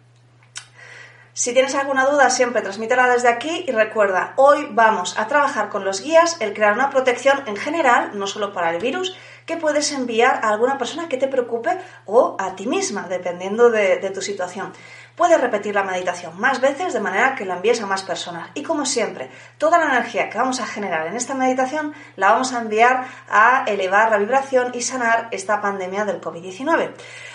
si 1.35 1.55
tienes 1.55 1.75
alguna 1.75 2.05
duda, 2.05 2.29
siempre 2.29 2.61
transmítela 2.61 3.09
desde 3.09 3.29
aquí 3.29 3.65
y 3.67 3.73
recuerda, 3.73 4.35
hoy 4.37 4.69
vamos 4.71 5.19
a 5.19 5.29
trabajar 5.29 5.71
con 5.71 5.83
los 5.83 6.03
guías 6.03 6.37
el 6.41 6.53
crear 6.53 6.75
una 6.75 6.91
protección 6.91 7.43
en 7.47 7.57
general, 7.57 8.11
no 8.12 8.27
solo 8.27 8.53
para 8.53 8.71
el 8.71 8.83
virus, 8.83 9.17
que 9.47 9.57
puedes 9.57 9.93
enviar 9.93 10.41
a 10.43 10.51
alguna 10.51 10.77
persona 10.77 11.09
que 11.09 11.17
te 11.17 11.29
preocupe 11.29 11.79
o 12.05 12.37
a 12.39 12.55
ti 12.55 12.67
misma, 12.67 13.07
dependiendo 13.09 13.71
de, 13.71 13.97
de 13.97 14.11
tu 14.11 14.21
situación. 14.21 14.75
Puedes 15.16 15.40
repetir 15.40 15.75
la 15.75 15.83
meditación 15.83 16.40
más 16.40 16.61
veces 16.61 16.95
de 16.95 17.00
manera 17.00 17.35
que 17.35 17.45
la 17.45 17.57
envíes 17.57 17.83
a 17.83 17.87
más 17.87 18.02
personas. 18.02 18.49
Y 18.54 18.62
como 18.62 18.87
siempre, 18.87 19.31
toda 19.59 19.78
la 19.78 19.85
energía 19.85 20.31
que 20.31 20.38
vamos 20.38 20.61
a 20.61 20.66
generar 20.66 21.07
en 21.07 21.16
esta 21.16 21.35
meditación 21.35 21.92
la 22.16 22.33
vamos 22.33 22.54
a 22.54 22.61
enviar 22.61 23.04
a 23.28 23.64
elevar 23.66 24.11
la 24.11 24.16
vibración 24.16 24.71
y 24.75 24.81
sanar 24.81 25.28
esta 25.31 25.61
pandemia 25.61 26.07
del 26.07 26.21
COVID-19. 26.21 26.92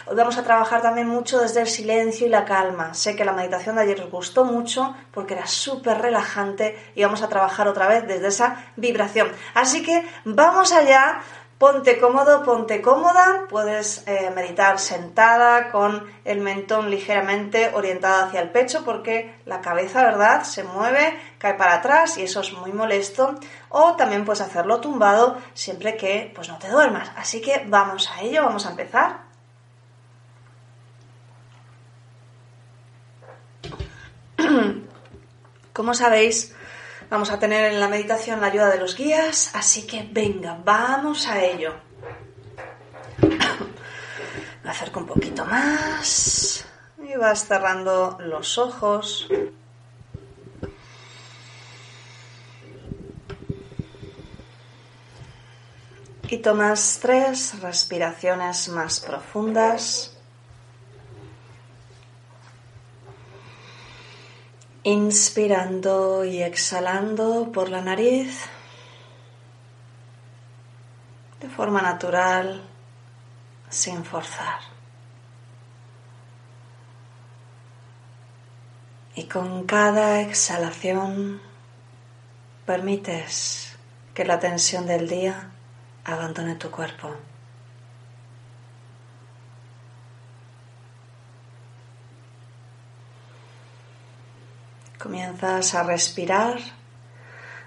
Hoy 0.08 0.16
vamos 0.16 0.38
a 0.38 0.44
trabajar 0.44 0.82
también 0.82 1.08
mucho 1.08 1.40
desde 1.40 1.62
el 1.62 1.68
silencio 1.68 2.26
y 2.26 2.30
la 2.30 2.46
calma. 2.46 2.94
Sé 2.94 3.16
que 3.16 3.26
la 3.26 3.34
meditación 3.34 3.76
de 3.76 3.84
ayer 3.84 4.02
os 4.02 4.10
gustó 4.10 4.44
mucho 4.44 4.96
porque 5.12 5.36
era 5.36 5.46
súper 5.46 6.00
relajante 6.00 6.92
y 6.96 7.04
vamos 7.04 7.22
a 7.22 7.30
trabajar 7.30 7.68
otra 7.68 7.88
vez 7.88 8.08
desde 8.08 8.28
esa 8.28 8.66
vibración. 8.76 9.32
Así 9.54 9.84
que 9.84 10.04
vamos 10.26 10.72
allá 10.72 11.22
Ponte 11.58 11.98
cómodo, 12.00 12.44
ponte 12.44 12.84
cómoda, 12.84 13.46
puedes 13.50 14.08
eh, 14.08 14.30
meditar 14.30 14.78
sentada 14.78 15.72
con 15.72 16.06
el 16.24 16.40
mentón 16.40 16.92
ligeramente 16.92 17.72
orientado 17.74 18.26
hacia 18.26 18.42
el 18.42 18.52
pecho 18.52 18.86
porque 18.86 19.34
la 19.46 19.60
cabeza, 19.60 20.04
¿verdad?, 20.04 20.44
se 20.44 20.64
mueve, 20.64 21.20
cae 21.40 21.56
para 21.56 21.74
atrás 21.74 22.20
y 22.20 22.24
eso 22.24 22.42
es 22.42 22.54
muy 22.54 22.72
molesto. 22.74 23.34
O 23.70 23.96
también 23.96 24.24
puedes 24.24 24.42
hacerlo 24.42 24.80
tumbado 24.82 25.38
siempre 25.56 25.98
que 25.98 26.32
pues 26.36 26.48
no 26.48 26.60
te 26.60 26.70
duermas. 26.70 27.12
Así 27.18 27.42
que 27.42 27.64
vamos 27.66 28.08
a 28.12 28.22
ello, 28.22 28.44
vamos 28.44 28.68
a 28.68 28.70
empezar. 28.70 29.22
Como 35.74 35.96
sabéis, 35.96 36.56
Vamos 37.10 37.32
a 37.32 37.40
tener 37.40 37.72
en 37.72 37.80
la 37.80 37.88
meditación 37.88 38.42
la 38.42 38.48
ayuda 38.48 38.70
de 38.70 38.80
los 38.80 38.98
guías, 38.98 39.52
así 39.56 39.88
que 39.88 40.06
venga, 40.12 40.60
vamos 40.64 41.26
a 41.28 41.42
ello. 41.42 41.74
Me 44.64 44.70
acerco 44.70 45.00
un 45.00 45.06
poquito 45.06 45.46
más 45.46 46.66
y 47.02 47.16
vas 47.16 47.48
cerrando 47.48 48.18
los 48.20 48.58
ojos. 48.58 49.30
Y 56.30 56.38
tomas 56.40 57.00
tres 57.02 57.62
respiraciones 57.62 58.68
más 58.68 59.00
profundas. 59.00 60.17
Inspirando 64.88 66.24
y 66.24 66.42
exhalando 66.42 67.52
por 67.52 67.68
la 67.68 67.82
nariz 67.82 68.46
de 71.42 71.50
forma 71.50 71.82
natural, 71.82 72.64
sin 73.68 74.06
forzar. 74.06 74.62
Y 79.16 79.26
con 79.26 79.66
cada 79.66 80.22
exhalación 80.22 81.42
permites 82.66 83.76
que 84.14 84.24
la 84.24 84.40
tensión 84.40 84.86
del 84.88 85.10
día 85.10 85.52
abandone 86.06 86.56
tu 86.56 86.72
cuerpo. 86.72 87.14
Comienzas 94.98 95.76
a 95.76 95.84
respirar 95.84 96.58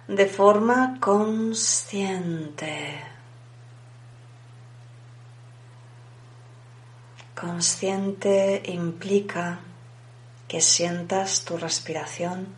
de 0.09 0.27
forma 0.27 0.99
consciente. 1.01 3.05
Consciente 7.37 8.63
implica 8.67 9.61
que 10.49 10.61
sientas 10.61 11.45
tu 11.45 11.57
respiración, 11.57 12.49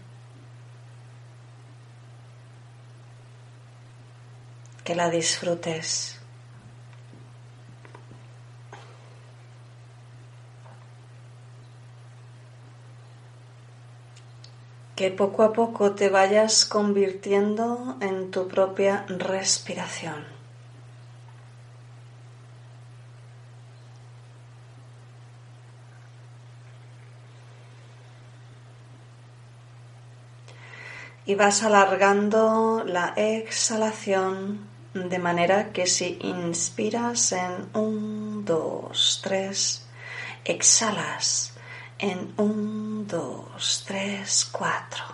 que 4.83 4.95
la 4.95 5.11
disfrutes. 5.11 6.22
Que 15.03 15.11
poco 15.11 15.43
a 15.43 15.53
poco 15.53 15.97
te 15.97 16.11
vayas 16.11 16.65
convirtiendo 16.65 17.97
en 18.01 18.31
tu 18.31 18.47
propia 18.47 19.05
respiración. 19.09 20.25
Y 31.27 31.35
vas 31.35 31.65
alargando 31.65 32.85
la 32.87 33.13
exhalación 33.17 34.69
de 34.95 35.19
manera 35.19 35.73
que 35.73 35.89
si 35.89 36.17
inspiras 36.23 37.33
en 37.33 37.71
un, 37.75 38.45
dos, 38.45 39.21
tres, 39.21 39.85
exhalas 40.45 41.55
en 41.99 42.33
dos, 43.07 43.85
tres, 43.87 44.49
cuatro. 44.51 45.05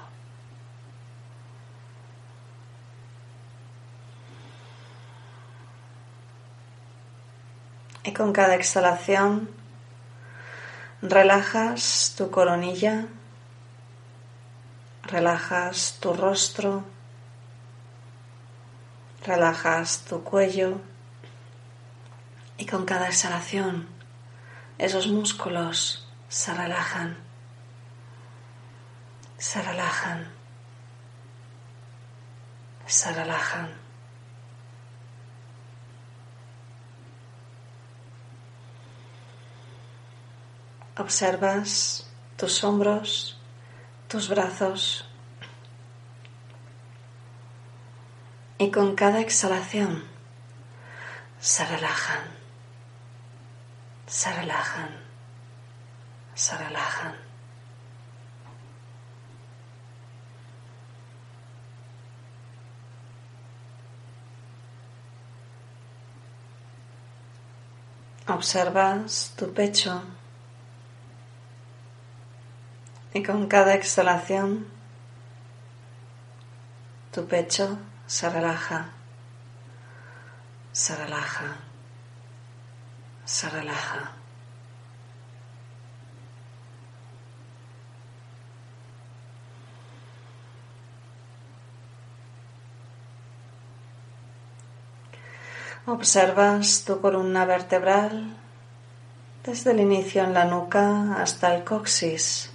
Y 8.04 8.12
con 8.12 8.32
cada 8.32 8.54
exhalación 8.54 9.50
relajas 11.02 12.14
tu 12.16 12.30
coronilla, 12.30 13.06
relajas 15.02 15.98
tu 16.00 16.14
rostro, 16.14 16.84
relajas 19.24 20.04
tu 20.08 20.24
cuello 20.24 20.80
y 22.56 22.66
con 22.66 22.84
cada 22.84 23.08
exhalación 23.08 23.88
esos 24.78 25.08
músculos 25.08 26.08
se 26.28 26.54
relajan, 26.54 27.16
se 29.38 29.62
relajan, 29.62 30.28
se 32.86 33.12
relajan. 33.12 33.70
Observas 40.96 42.06
tus 42.36 42.64
hombros, 42.64 43.38
tus 44.08 44.28
brazos 44.28 45.08
y 48.58 48.70
con 48.70 48.96
cada 48.96 49.20
exhalación 49.20 50.04
se 51.40 51.64
relajan, 51.64 52.22
se 54.06 54.32
relajan 54.32 55.08
se 56.38 56.56
relajan. 56.56 57.27
Observas 68.28 69.32
tu 69.36 69.54
pecho 69.54 70.02
y 73.14 73.22
con 73.22 73.46
cada 73.48 73.74
exhalación 73.74 74.66
tu 77.10 77.26
pecho 77.26 77.78
se 78.06 78.28
relaja, 78.28 78.90
se 80.72 80.94
relaja, 80.94 81.56
se 83.24 83.48
relaja. 83.48 84.17
Observas 95.88 96.84
tu 96.84 97.00
columna 97.00 97.46
vertebral 97.46 98.36
desde 99.42 99.70
el 99.70 99.80
inicio 99.80 100.22
en 100.22 100.34
la 100.34 100.44
nuca 100.44 101.14
hasta 101.14 101.54
el 101.54 101.64
coxis 101.64 102.50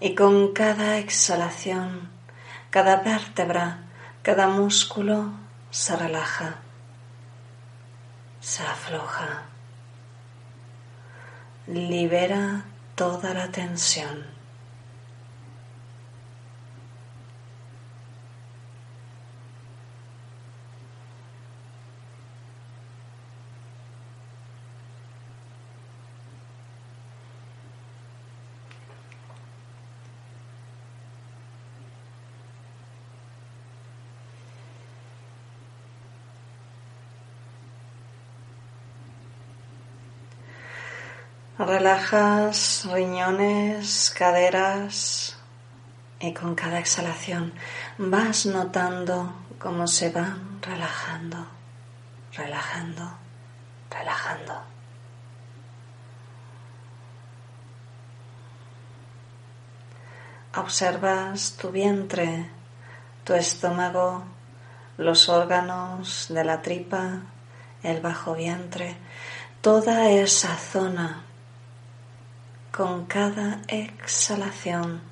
y 0.00 0.16
con 0.16 0.52
cada 0.52 0.98
exhalación, 0.98 2.10
cada 2.70 2.96
vértebra, 3.02 3.84
cada 4.22 4.48
músculo 4.48 5.30
se 5.70 5.94
relaja, 5.94 6.56
se 8.40 8.64
afloja, 8.64 9.44
libera 11.68 12.64
toda 12.96 13.32
la 13.32 13.52
tensión. 13.52 14.39
Relajas 41.60 42.88
riñones, 42.90 44.10
caderas 44.16 45.36
y 46.18 46.32
con 46.32 46.54
cada 46.54 46.78
exhalación 46.78 47.52
vas 47.98 48.46
notando 48.46 49.34
cómo 49.58 49.86
se 49.86 50.08
van 50.08 50.62
relajando, 50.62 51.46
relajando, 52.32 53.12
relajando. 53.90 54.54
Observas 60.56 61.58
tu 61.60 61.70
vientre, 61.70 62.48
tu 63.22 63.34
estómago, 63.34 64.24
los 64.96 65.28
órganos 65.28 66.28
de 66.30 66.42
la 66.42 66.62
tripa, 66.62 67.20
el 67.82 68.00
bajo 68.00 68.34
vientre, 68.34 68.96
toda 69.60 70.08
esa 70.08 70.56
zona 70.56 71.26
con 72.72 73.06
cada 73.06 73.60
exhalación 73.66 75.02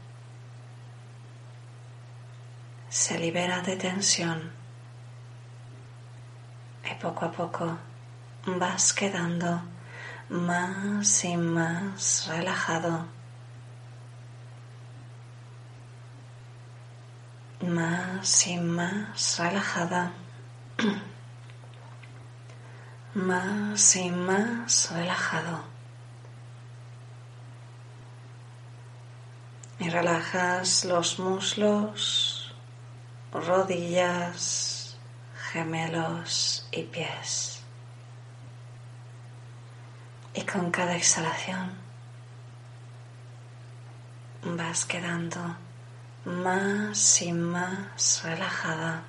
se 2.88 3.19
libera 3.19 3.61
de 3.62 3.77
tensión 3.77 4.53
y 6.88 6.95
poco 6.95 7.27
a 7.27 7.33
poco 7.33 7.79
vas 8.47 8.93
quedando 8.93 9.61
más 10.29 11.25
y 11.25 11.37
más 11.37 12.27
relajado, 12.29 13.07
más 17.62 18.47
y 18.47 18.59
más 18.59 19.38
relajada, 19.38 20.12
más 23.15 23.97
y 23.97 24.11
más 24.11 24.91
relajado. 24.93 25.67
Y 29.80 29.88
relajas 29.90 30.85
los 30.85 31.18
muslos, 31.18 32.54
rodillas, 33.32 34.97
gemelos 35.52 36.66
y 36.73 36.82
pies. 36.82 37.62
Y 40.35 40.42
con 40.42 40.70
cada 40.70 40.97
exhalación 40.97 41.73
vas 44.44 44.85
quedando 44.85 45.56
más 46.25 47.23
y 47.23 47.32
más 47.32 48.23
relajada. 48.23 49.04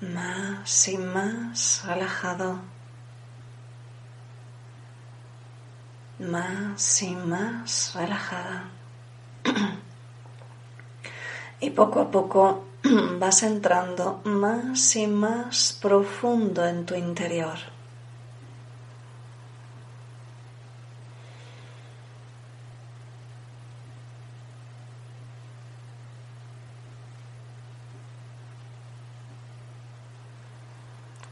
Más 0.00 0.88
y 0.88 0.98
más 0.98 1.82
relajado. 1.86 2.75
Más 6.18 7.02
y 7.02 7.14
más 7.14 7.92
relajada. 7.94 8.70
Y 11.58 11.70
poco 11.70 12.00
a 12.00 12.10
poco 12.10 12.66
vas 13.18 13.42
entrando 13.42 14.20
más 14.24 14.94
y 14.96 15.06
más 15.06 15.78
profundo 15.80 16.66
en 16.66 16.84
tu 16.84 16.94
interior. 16.94 17.56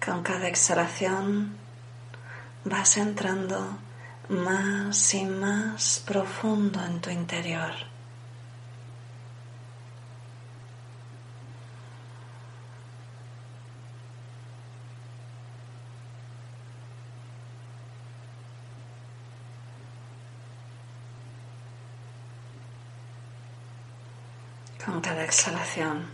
Con 0.05 0.23
cada 0.23 0.49
exhalación 0.49 1.57
vas 2.65 2.97
entrando 2.97 3.79
más 4.29 5.15
y 5.15 5.25
más 5.27 6.03
profundo 6.07 6.83
en 6.85 7.01
tu 7.01 7.11
interior. 7.11 7.73
Con 24.85 25.01
cada 25.01 25.25
exhalación 25.25 26.07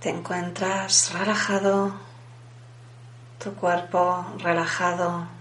te 0.00 0.10
encuentras 0.10 1.12
relajado, 1.12 1.94
tu 3.42 3.54
cuerpo 3.54 4.26
relajado 4.38 5.35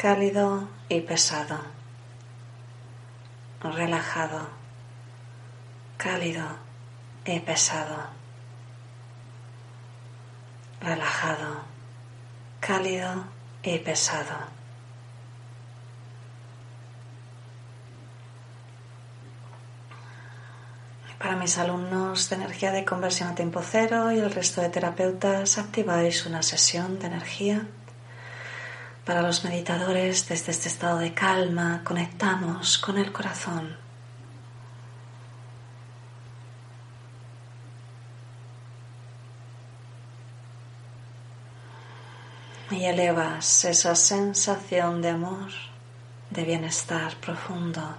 cálido 0.00 0.68
y 0.88 1.00
pesado, 1.00 1.58
relajado, 3.60 4.46
cálido 5.96 6.46
y 7.24 7.40
pesado, 7.40 7.96
relajado, 10.80 11.62
cálido 12.60 13.24
y 13.64 13.78
pesado. 13.80 14.36
Para 21.18 21.34
mis 21.34 21.58
alumnos 21.58 22.30
de 22.30 22.36
energía 22.36 22.70
de 22.70 22.84
conversión 22.84 23.30
a 23.30 23.34
tiempo 23.34 23.62
cero 23.62 24.12
y 24.12 24.20
el 24.20 24.30
resto 24.30 24.60
de 24.60 24.68
terapeutas, 24.68 25.58
activáis 25.58 26.24
una 26.24 26.44
sesión 26.44 27.00
de 27.00 27.08
energía 27.08 27.66
para 29.08 29.22
los 29.22 29.42
meditadores, 29.42 30.28
desde 30.28 30.52
este 30.52 30.68
estado 30.68 30.98
de 30.98 31.14
calma, 31.14 31.80
conectamos 31.82 32.76
con 32.76 32.98
el 32.98 33.10
corazón. 33.10 33.74
Y 42.70 42.84
elevas 42.84 43.64
esa 43.64 43.94
sensación 43.94 45.00
de 45.00 45.08
amor, 45.08 45.52
de 46.28 46.44
bienestar 46.44 47.16
profundo. 47.16 47.96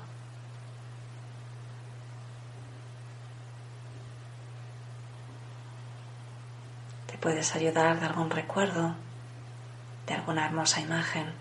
Te 7.08 7.17
puedes 7.17 7.56
ayudar 7.56 8.00
de 8.00 8.06
algún 8.06 8.30
recuerdo 8.30 9.09
de 10.10 10.15
alguna 10.15 10.45
hermosa 10.45 10.82
imagen. 10.82 11.32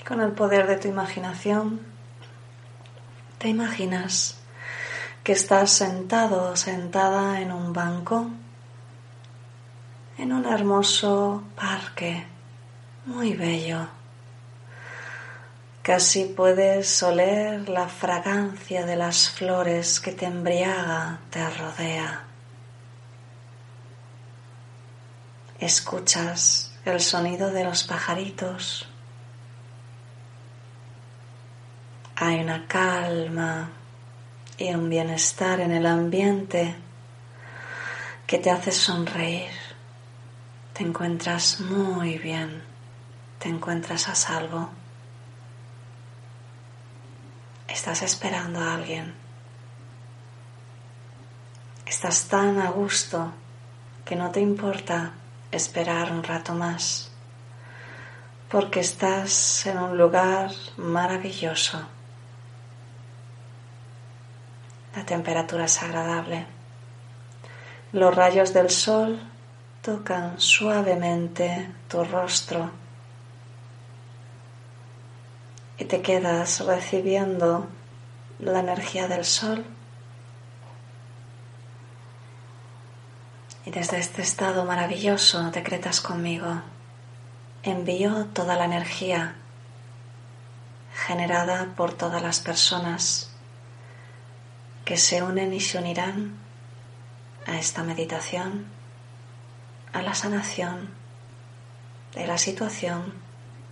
Y 0.00 0.04
con 0.04 0.20
el 0.20 0.32
poder 0.32 0.66
de 0.66 0.76
tu 0.76 0.88
imaginación, 0.88 1.80
te 3.38 3.48
imaginas 3.48 4.36
que 5.22 5.32
estás 5.32 5.70
sentado 5.70 6.50
o 6.50 6.56
sentada 6.56 7.40
en 7.40 7.52
un 7.52 7.72
banco 7.72 8.28
en 10.22 10.32
un 10.32 10.46
hermoso 10.46 11.42
parque 11.56 12.24
muy 13.06 13.32
bello. 13.32 13.88
Casi 15.82 16.26
puedes 16.26 17.02
oler 17.02 17.68
la 17.68 17.88
fragancia 17.88 18.86
de 18.86 18.94
las 18.94 19.28
flores 19.30 19.98
que 19.98 20.12
te 20.12 20.26
embriaga, 20.26 21.18
te 21.28 21.50
rodea. 21.50 22.22
Escuchas 25.58 26.72
el 26.84 27.00
sonido 27.00 27.50
de 27.50 27.64
los 27.64 27.82
pajaritos. 27.82 28.88
Hay 32.14 32.38
una 32.38 32.68
calma 32.68 33.70
y 34.56 34.72
un 34.72 34.88
bienestar 34.88 35.58
en 35.58 35.72
el 35.72 35.84
ambiente 35.84 36.76
que 38.24 38.38
te 38.38 38.52
hace 38.52 38.70
sonreír. 38.70 39.61
Te 40.72 40.84
encuentras 40.84 41.60
muy 41.60 42.16
bien, 42.16 42.62
te 43.38 43.50
encuentras 43.50 44.08
a 44.08 44.14
salvo. 44.14 44.70
Estás 47.68 48.00
esperando 48.02 48.58
a 48.58 48.74
alguien. 48.74 49.12
Estás 51.84 52.24
tan 52.28 52.58
a 52.58 52.70
gusto 52.70 53.32
que 54.06 54.16
no 54.16 54.30
te 54.30 54.40
importa 54.40 55.12
esperar 55.50 56.10
un 56.10 56.22
rato 56.22 56.54
más, 56.54 57.10
porque 58.48 58.80
estás 58.80 59.66
en 59.66 59.76
un 59.76 59.98
lugar 59.98 60.52
maravilloso. 60.78 61.86
La 64.96 65.04
temperatura 65.04 65.66
es 65.66 65.82
agradable. 65.82 66.46
Los 67.92 68.14
rayos 68.14 68.54
del 68.54 68.70
sol 68.70 69.31
tocan 69.82 70.40
suavemente 70.40 71.68
tu 71.88 72.04
rostro 72.04 72.70
y 75.76 75.84
te 75.84 76.00
quedas 76.00 76.60
recibiendo 76.60 77.66
la 78.38 78.60
energía 78.60 79.08
del 79.08 79.24
sol. 79.24 79.64
Y 83.64 83.70
desde 83.70 83.98
este 83.98 84.22
estado 84.22 84.64
maravilloso 84.64 85.50
decretas 85.50 86.00
conmigo, 86.00 86.62
envío 87.64 88.26
toda 88.26 88.56
la 88.56 88.66
energía 88.66 89.34
generada 90.94 91.72
por 91.76 91.92
todas 91.92 92.22
las 92.22 92.38
personas 92.38 93.30
que 94.84 94.96
se 94.96 95.22
unen 95.22 95.52
y 95.52 95.60
se 95.60 95.78
unirán 95.78 96.38
a 97.46 97.58
esta 97.58 97.82
meditación, 97.82 98.66
a 99.92 100.02
la 100.02 100.14
sanación 100.14 100.90
de 102.14 102.26
la 102.26 102.38
situación 102.38 103.12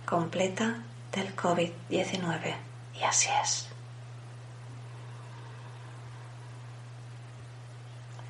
completa 0.05 0.83
del 1.11 1.35
COVID-19. 1.35 2.55
Y 2.99 3.03
así 3.03 3.29
es. 3.43 3.67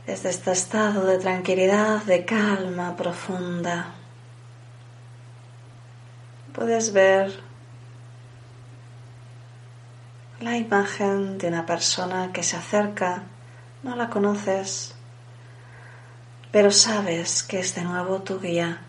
Desde 0.05 0.29
este 0.29 0.51
estado 0.51 1.05
de 1.05 1.19
tranquilidad, 1.19 2.03
de 2.03 2.25
calma 2.25 2.95
profunda, 2.95 3.93
puedes 6.53 6.91
ver 6.91 7.39
la 10.39 10.57
imagen 10.57 11.37
de 11.37 11.47
una 11.47 11.65
persona 11.65 12.31
que 12.33 12.43
se 12.43 12.57
acerca, 12.57 13.23
no 13.83 13.95
la 13.95 14.09
conoces, 14.09 14.95
pero 16.51 16.71
sabes 16.71 17.43
que 17.43 17.59
es 17.59 17.75
de 17.75 17.83
nuevo 17.83 18.21
tu 18.21 18.39
guía. 18.39 18.81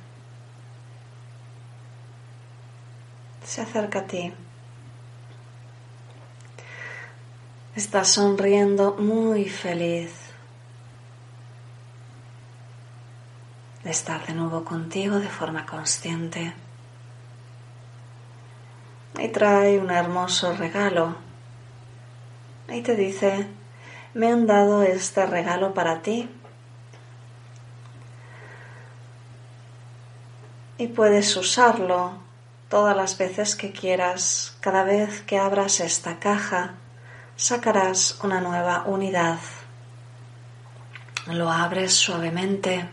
Se 3.45 3.61
acerca 3.63 4.01
a 4.01 4.07
ti. 4.07 4.33
Está 7.77 8.05
sonriendo 8.05 8.95
muy 8.95 9.49
feliz 9.49 10.13
de 13.85 13.91
estar 13.91 14.27
de 14.27 14.35
nuevo 14.35 14.65
contigo 14.65 15.19
de 15.19 15.29
forma 15.29 15.67
consciente. 15.67 16.55
Y 19.19 19.29
trae 19.29 19.79
un 19.79 19.91
hermoso 19.91 20.55
regalo 20.55 21.17
y 22.69 22.81
te 22.83 22.97
dice, 22.97 23.47
me 24.15 24.29
han 24.29 24.47
dado 24.47 24.83
este 24.83 25.27
regalo 25.27 25.75
para 25.75 26.03
ti. 26.03 26.29
Y 30.83 30.89
puedes 30.89 31.37
usarlo 31.37 32.15
todas 32.69 32.97
las 32.97 33.17
veces 33.17 33.55
que 33.55 33.71
quieras. 33.71 34.57
Cada 34.59 34.83
vez 34.83 35.21
que 35.21 35.39
abras 35.39 35.79
esta 35.79 36.19
caja, 36.19 36.75
sacarás 37.37 38.19
una 38.25 38.41
nueva 38.41 38.83
unidad. 38.87 39.39
Lo 41.29 41.53
abres 41.53 41.95
suavemente 41.95 42.89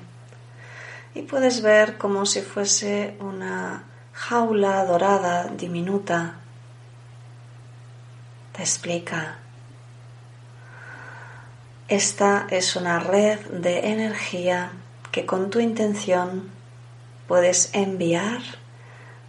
y 1.15 1.23
puedes 1.23 1.63
ver 1.63 1.97
como 1.97 2.27
si 2.27 2.41
fuese 2.41 3.17
una 3.21 3.85
jaula 4.13 4.85
dorada 4.85 5.45
diminuta. 5.47 6.35
Te 8.55 8.61
explica 8.61 9.39
esta 11.87 12.45
es 12.51 12.75
una 12.75 12.99
red 12.99 13.39
de 13.47 13.87
energía 13.89 14.73
que 15.11 15.25
con 15.25 15.49
tu 15.49 15.59
intención 15.59 16.58
puedes 17.29 17.69
enviar 17.73 18.41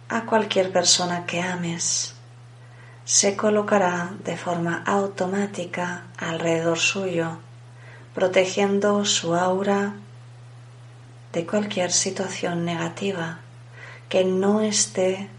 a 0.09 0.25
cualquier 0.25 0.71
persona 0.71 1.27
que 1.27 1.39
ames. 1.39 2.15
Se 3.05 3.37
colocará 3.37 4.11
de 4.25 4.35
forma 4.37 4.81
automática 4.87 6.07
alrededor 6.17 6.79
suyo, 6.79 7.37
protegiendo 8.15 9.05
su 9.05 9.35
aura 9.35 9.93
de 11.31 11.45
cualquier 11.45 11.91
situación 11.91 12.65
negativa 12.65 13.37
que 14.09 14.25
no 14.25 14.61
esté 14.61 15.29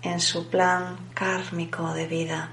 en 0.00 0.20
su 0.20 0.48
plan 0.48 0.96
kármico 1.12 1.92
de 1.92 2.06
vida. 2.06 2.52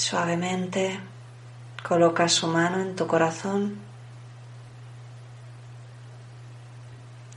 Suavemente. 0.00 0.98
Coloca 1.86 2.26
su 2.26 2.46
mano 2.46 2.80
en 2.80 2.96
tu 2.96 3.06
corazón. 3.06 3.78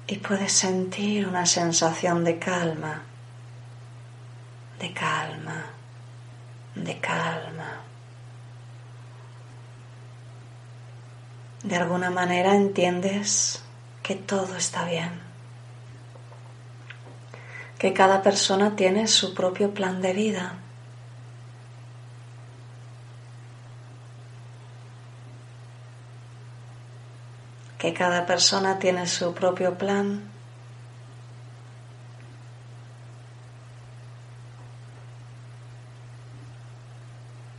Y 0.07 0.15
puedes 0.19 0.53
sentir 0.53 1.27
una 1.27 1.45
sensación 1.45 2.23
de 2.23 2.39
calma, 2.39 3.01
de 4.79 4.93
calma, 4.93 5.65
de 6.75 6.99
calma. 7.01 7.81
De 11.63 11.75
alguna 11.75 12.11
manera 12.11 12.55
entiendes 12.55 13.61
que 14.01 14.15
todo 14.15 14.55
está 14.55 14.85
bien, 14.85 15.11
que 17.77 17.91
cada 17.91 18.21
persona 18.21 18.77
tiene 18.77 19.07
su 19.07 19.33
propio 19.33 19.73
plan 19.73 20.01
de 20.01 20.13
vida 20.13 20.62
que 27.83 27.93
cada 27.93 28.25
persona 28.25 28.79
tiene 28.79 29.05
su 29.07 29.33
propio 29.33 29.77
plan. 29.77 30.23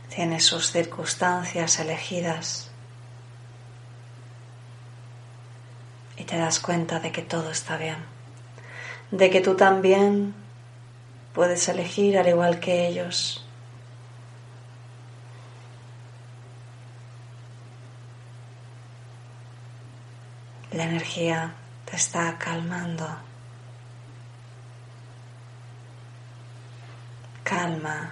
Tiene 0.09 0.39
sus 0.39 0.71
circunstancias 0.71 1.77
elegidas 1.77 2.71
y 6.17 6.23
te 6.23 6.37
das 6.37 6.59
cuenta 6.59 6.99
de 6.99 7.11
que 7.11 7.21
todo 7.21 7.51
está 7.51 7.77
bien, 7.77 7.97
de 9.11 9.29
que 9.29 9.41
tú 9.41 9.53
también 9.55 10.33
puedes 11.35 11.69
elegir 11.69 12.17
al 12.17 12.29
igual 12.29 12.59
que 12.59 12.87
ellos. 12.87 13.44
La 20.75 20.83
energía 20.83 21.53
te 21.89 21.95
está 21.95 22.37
calmando. 22.37 23.07
Calma 27.45 28.11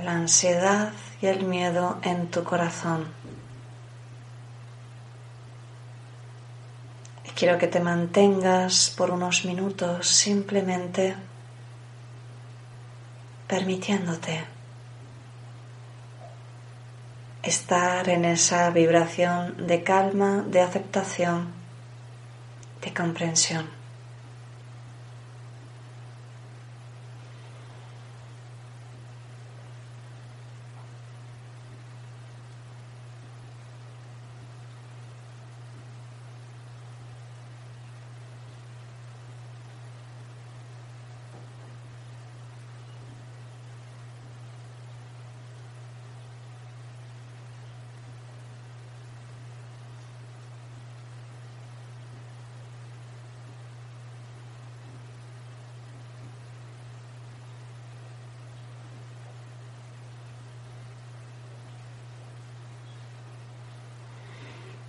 la 0.00 0.12
ansiedad 0.12 0.92
y 1.20 1.26
el 1.26 1.44
miedo 1.46 1.98
en 2.02 2.30
tu 2.30 2.44
corazón. 2.44 3.08
Y 7.24 7.30
quiero 7.30 7.58
que 7.58 7.66
te 7.66 7.80
mantengas 7.80 8.94
por 8.96 9.10
unos 9.10 9.44
minutos 9.44 10.06
simplemente 10.06 11.16
permitiéndote 13.48 14.44
estar 17.42 18.08
en 18.08 18.24
esa 18.26 18.70
vibración 18.70 19.66
de 19.66 19.82
calma, 19.82 20.44
de 20.46 20.60
aceptación 20.60 21.55
de 22.86 22.94
comprensión. 22.94 23.85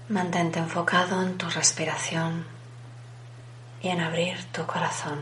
Mantente 0.09 0.59
enfocado 0.59 1.21
en 1.21 1.37
tu 1.37 1.49
respiración 1.49 2.45
y 3.81 3.89
en 3.89 3.99
abrir 3.99 4.41
tu 4.53 4.65
corazón. 4.65 5.19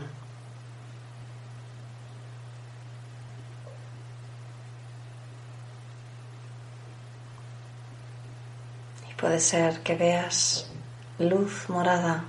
Y 9.10 9.14
puede 9.14 9.40
ser 9.40 9.82
que 9.82 9.96
veas 9.96 10.70
luz 11.18 11.68
morada 11.68 12.22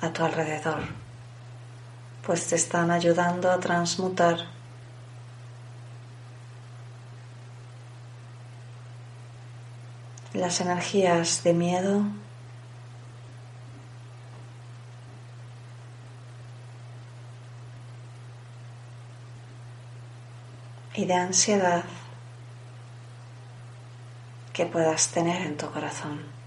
a 0.00 0.12
tu 0.12 0.24
alrededor, 0.24 0.82
pues 2.26 2.48
te 2.48 2.56
están 2.56 2.90
ayudando 2.90 3.48
a 3.52 3.60
transmutar 3.60 4.53
las 10.34 10.60
energías 10.60 11.44
de 11.44 11.54
miedo 11.54 12.02
y 20.94 21.06
de 21.06 21.14
ansiedad 21.14 21.84
que 24.52 24.66
puedas 24.66 25.08
tener 25.08 25.42
en 25.42 25.56
tu 25.56 25.70
corazón. 25.70 26.43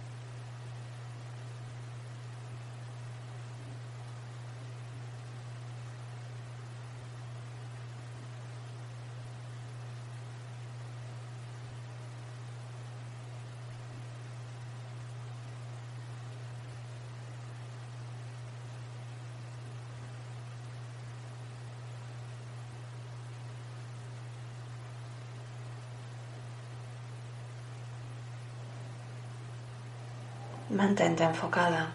Mantente 30.78 31.24
enfocada, 31.24 31.88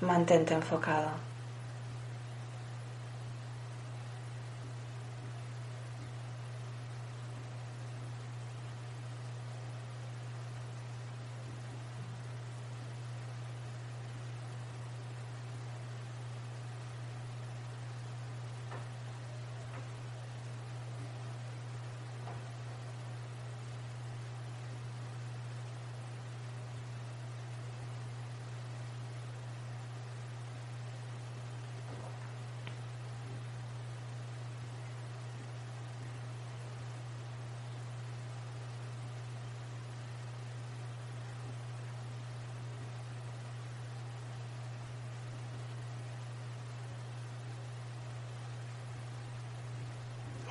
mantente 0.00 0.54
enfocado. 0.54 1.25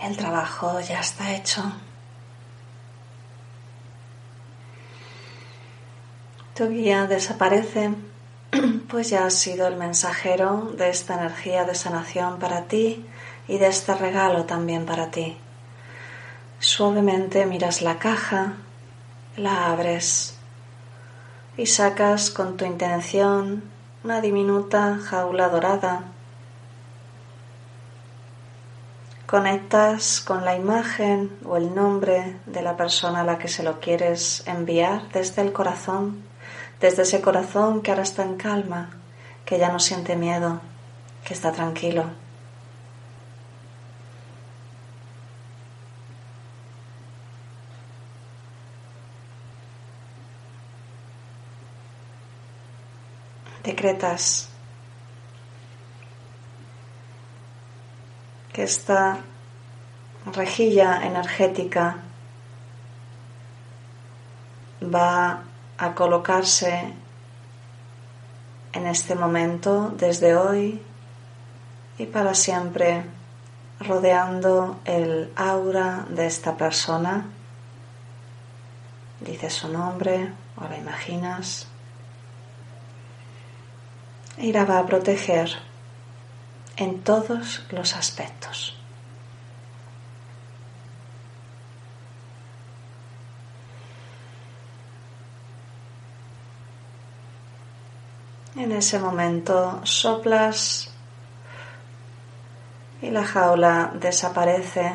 El 0.02 0.18
trabajo 0.18 0.80
ya 0.82 1.00
está 1.00 1.34
hecho. 1.36 1.64
Tu 6.54 6.70
guía 6.70 7.06
desaparece, 7.06 7.92
pues 8.90 9.10
ya 9.10 9.26
has 9.26 9.34
sido 9.34 9.68
el 9.68 9.76
mensajero 9.76 10.72
de 10.78 10.90
esta 10.90 11.16
energía 11.16 11.66
de 11.66 11.76
sanación 11.76 12.40
para 12.40 12.64
ti 12.64 13.06
y 13.48 13.58
de 13.58 13.68
este 13.68 13.94
regalo 13.96 14.46
también 14.46 14.86
para 14.86 15.12
ti. 15.12 15.38
Suavemente 16.60 17.46
miras 17.46 17.82
la 17.82 18.00
caja, 18.00 18.54
la 19.38 19.72
abres 19.72 20.36
y 21.58 21.66
sacas 21.66 22.30
con 22.32 22.58
tu 22.58 22.66
intención 22.66 23.64
una 24.04 24.22
diminuta 24.22 24.98
jaula 24.98 25.50
dorada 25.50 26.15
Conectas 29.26 30.22
con 30.22 30.46
la 30.46 30.56
imagen 30.56 31.36
o 31.46 31.58
el 31.58 31.74
nombre 31.74 32.38
de 32.46 32.62
la 32.62 32.78
persona 32.78 33.22
a 33.22 33.24
la 33.24 33.40
que 33.40 33.48
se 33.48 33.64
lo 33.64 33.80
quieres 33.80 34.46
enviar 34.46 35.10
desde 35.10 35.42
el 35.42 35.52
corazón, 35.52 36.24
desde 36.80 37.02
ese 37.02 37.22
corazón 37.22 37.82
que 37.82 37.90
ahora 37.90 38.04
está 38.04 38.22
en 38.22 38.36
calma, 38.36 38.92
que 39.44 39.58
ya 39.58 39.72
no 39.72 39.80
siente 39.80 40.16
miedo, 40.16 40.62
que 41.24 41.34
está 41.34 41.52
tranquilo. 41.52 42.06
Decretas 53.64 54.55
que 58.56 58.64
esta 58.64 59.18
rejilla 60.34 61.06
energética 61.06 61.98
va 64.82 65.44
a 65.78 65.94
colocarse 65.94 66.94
en 68.72 68.88
este 68.88 69.14
momento 69.14 69.90
desde 69.98 70.38
hoy 70.38 70.82
y 71.98 72.06
para 72.06 72.34
siempre 72.34 73.04
rodeando 73.82 74.80
el 74.86 75.34
aura 75.36 76.06
de 76.08 76.26
esta 76.26 76.56
persona. 76.56 77.26
Dices 79.20 79.52
su 79.54 79.68
nombre 79.68 80.32
o 80.56 80.64
la 80.70 80.78
imaginas. 80.78 81.68
Y 84.38 84.54
la 84.54 84.64
va 84.64 84.80
a 84.80 84.86
proteger 84.86 85.75
en 86.78 87.02
todos 87.02 87.66
los 87.72 87.96
aspectos. 87.96 88.78
En 98.56 98.72
ese 98.72 99.00
momento 99.00 99.82
soplas 99.84 100.90
y 103.02 103.10
la 103.10 103.26
jaula 103.26 103.92
desaparece 103.94 104.94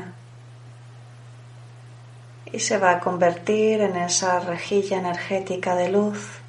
y 2.52 2.58
se 2.58 2.78
va 2.78 2.92
a 2.92 3.00
convertir 3.00 3.82
en 3.82 3.96
esa 3.96 4.40
rejilla 4.40 4.98
energética 4.98 5.74
de 5.74 5.90
luz 5.90 6.40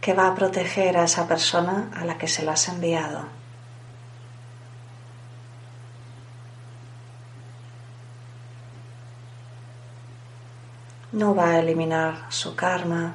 que 0.00 0.12
va 0.12 0.26
a 0.28 0.34
proteger 0.34 0.96
a 0.96 1.04
esa 1.04 1.26
persona 1.26 1.90
a 1.96 2.04
la 2.04 2.18
que 2.18 2.28
se 2.28 2.44
la 2.44 2.52
has 2.52 2.68
enviado. 2.68 3.35
No 11.16 11.34
va 11.34 11.52
a 11.52 11.60
eliminar 11.60 12.26
su 12.28 12.54
karma, 12.54 13.14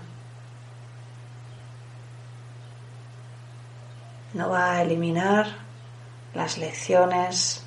no 4.34 4.50
va 4.50 4.72
a 4.74 4.82
eliminar 4.82 5.46
las 6.34 6.58
lecciones, 6.58 7.64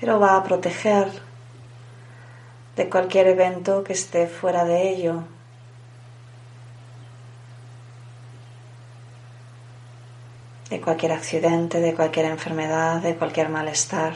pero 0.00 0.18
va 0.18 0.36
a 0.36 0.42
proteger 0.42 1.12
de 2.74 2.88
cualquier 2.88 3.26
evento 3.26 3.84
que 3.84 3.92
esté 3.92 4.26
fuera 4.26 4.64
de 4.64 4.90
ello. 4.90 5.24
de 10.70 10.80
cualquier 10.80 11.12
accidente, 11.12 11.80
de 11.80 11.94
cualquier 11.94 12.26
enfermedad, 12.26 13.00
de 13.00 13.14
cualquier 13.14 13.48
malestar. 13.50 14.14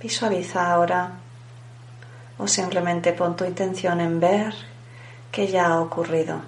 Visualiza 0.00 0.72
ahora 0.72 1.20
o 2.38 2.48
simplemente 2.48 3.12
pon 3.12 3.36
tu 3.36 3.44
intención 3.44 4.00
en 4.00 4.18
ver 4.18 4.54
que 5.30 5.46
ya 5.46 5.68
ha 5.68 5.80
ocurrido. 5.80 6.40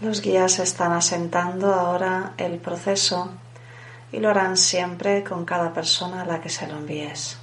Los 0.00 0.22
guías 0.22 0.60
están 0.60 0.92
asentando 0.92 1.74
ahora 1.74 2.34
el 2.38 2.58
proceso 2.58 3.32
y 4.12 4.20
lo 4.20 4.30
harán 4.30 4.56
siempre 4.56 5.24
con 5.24 5.44
cada 5.44 5.74
persona 5.74 6.22
a 6.22 6.24
la 6.24 6.40
que 6.40 6.48
se 6.48 6.68
lo 6.68 6.76
envíes. 6.76 7.39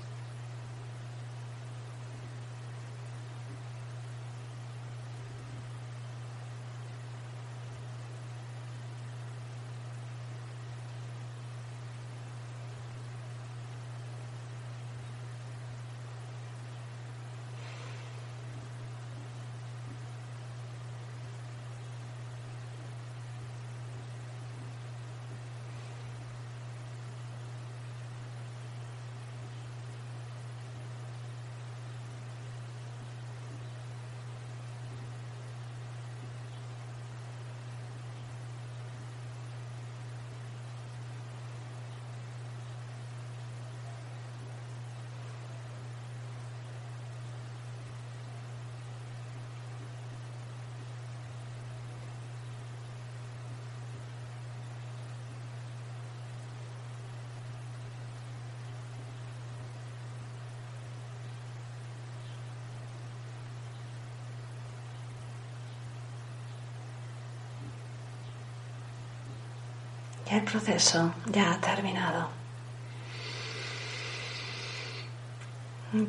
Y 70.30 70.36
el 70.36 70.44
proceso 70.44 71.14
ya 71.28 71.54
ha 71.54 71.62
terminado. 71.62 72.30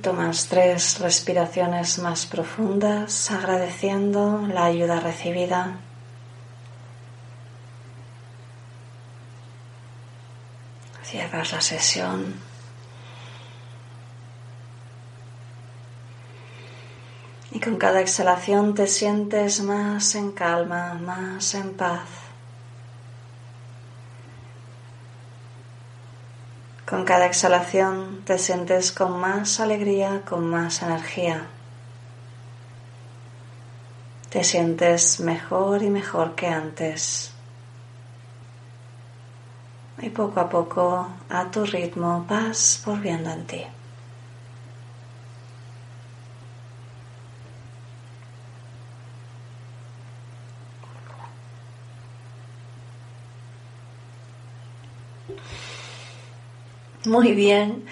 Tomas 0.02 0.48
tres 0.48 0.98
respiraciones 0.98 2.00
más 2.00 2.26
profundas, 2.26 3.30
agradeciendo 3.30 4.44
la 4.48 4.64
ayuda 4.64 4.98
recibida. 4.98 5.78
Cierras 11.04 11.52
la 11.52 11.60
sesión. 11.60 12.34
Y 17.52 17.60
con 17.60 17.76
cada 17.76 18.00
exhalación 18.00 18.74
te 18.74 18.88
sientes 18.88 19.62
más 19.62 20.14
en 20.16 20.32
calma, 20.32 20.94
más 20.94 21.54
en 21.54 21.74
paz. 21.74 22.17
Con 26.88 27.04
cada 27.04 27.26
exhalación 27.26 28.22
te 28.24 28.38
sientes 28.38 28.92
con 28.92 29.20
más 29.20 29.60
alegría, 29.60 30.22
con 30.26 30.48
más 30.48 30.80
energía. 30.80 31.46
Te 34.30 34.42
sientes 34.42 35.20
mejor 35.20 35.82
y 35.82 35.90
mejor 35.90 36.34
que 36.34 36.46
antes. 36.46 37.32
Y 40.00 40.08
poco 40.08 40.40
a 40.40 40.48
poco, 40.48 41.08
a 41.28 41.50
tu 41.50 41.66
ritmo, 41.66 42.24
vas 42.26 42.82
volviendo 42.86 43.30
en 43.32 43.46
ti. 43.46 43.66
Muy 57.16 57.32
bien. 57.32 57.86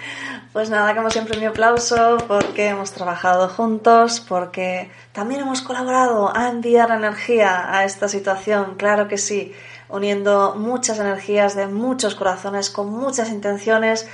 Pues 0.53 0.69
nada, 0.69 0.95
como 0.95 1.09
siempre 1.09 1.39
mi 1.39 1.45
aplauso 1.45 2.17
porque 2.27 2.67
hemos 2.67 2.91
trabajado 2.91 3.49
juntos, 3.49 4.19
porque 4.19 4.91
también 5.11 5.41
hemos 5.41 5.61
colaborado 5.61 6.35
a 6.35 6.49
enviar 6.49 6.91
energía 6.91 7.75
a 7.75 7.83
esta 7.83 8.07
situación, 8.07 8.75
claro 8.77 9.07
que 9.07 9.17
sí, 9.17 9.53
uniendo 9.89 10.55
muchas 10.55 10.99
energías 10.99 11.55
de 11.55 11.65
muchos 11.67 12.13
corazones 12.13 12.69
con 12.69 12.91
muchas 12.91 13.29
intenciones 13.29 14.07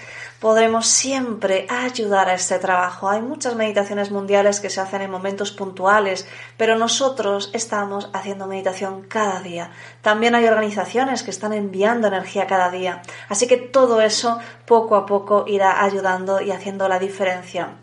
podremos 0.44 0.88
siempre 0.88 1.66
ayudar 1.70 2.28
a 2.28 2.34
este 2.34 2.60
trabajo. 2.60 3.08
Hay 3.08 3.22
muchas 3.22 3.56
meditaciones 3.56 4.12
mundiales 4.12 4.60
que 4.60 4.70
se 4.70 4.82
hacen 4.82 5.02
en 5.02 5.10
momentos 5.10 5.54
puntuales, 5.54 6.28
pero 6.58 6.76
nosotros 6.76 7.50
estamos 7.54 8.10
haciendo 8.12 8.46
meditación 8.46 9.04
cada 9.04 9.40
día. 9.40 9.72
También 10.02 10.36
hay 10.36 10.46
organizaciones 10.46 11.24
que 11.24 11.32
están 11.32 11.54
enviando 11.54 12.10
energía 12.10 12.46
cada 12.46 12.70
día. 12.72 13.04
Así 13.30 13.48
que 13.48 13.56
todo 13.56 14.02
eso 14.02 14.38
poco 14.66 14.98
a 14.98 15.06
poco 15.06 15.46
irá 15.48 15.82
ayudando 15.82 16.42
y 16.42 16.52
haciendo 16.52 16.90
la 16.90 17.00
diferencia. 17.00 17.76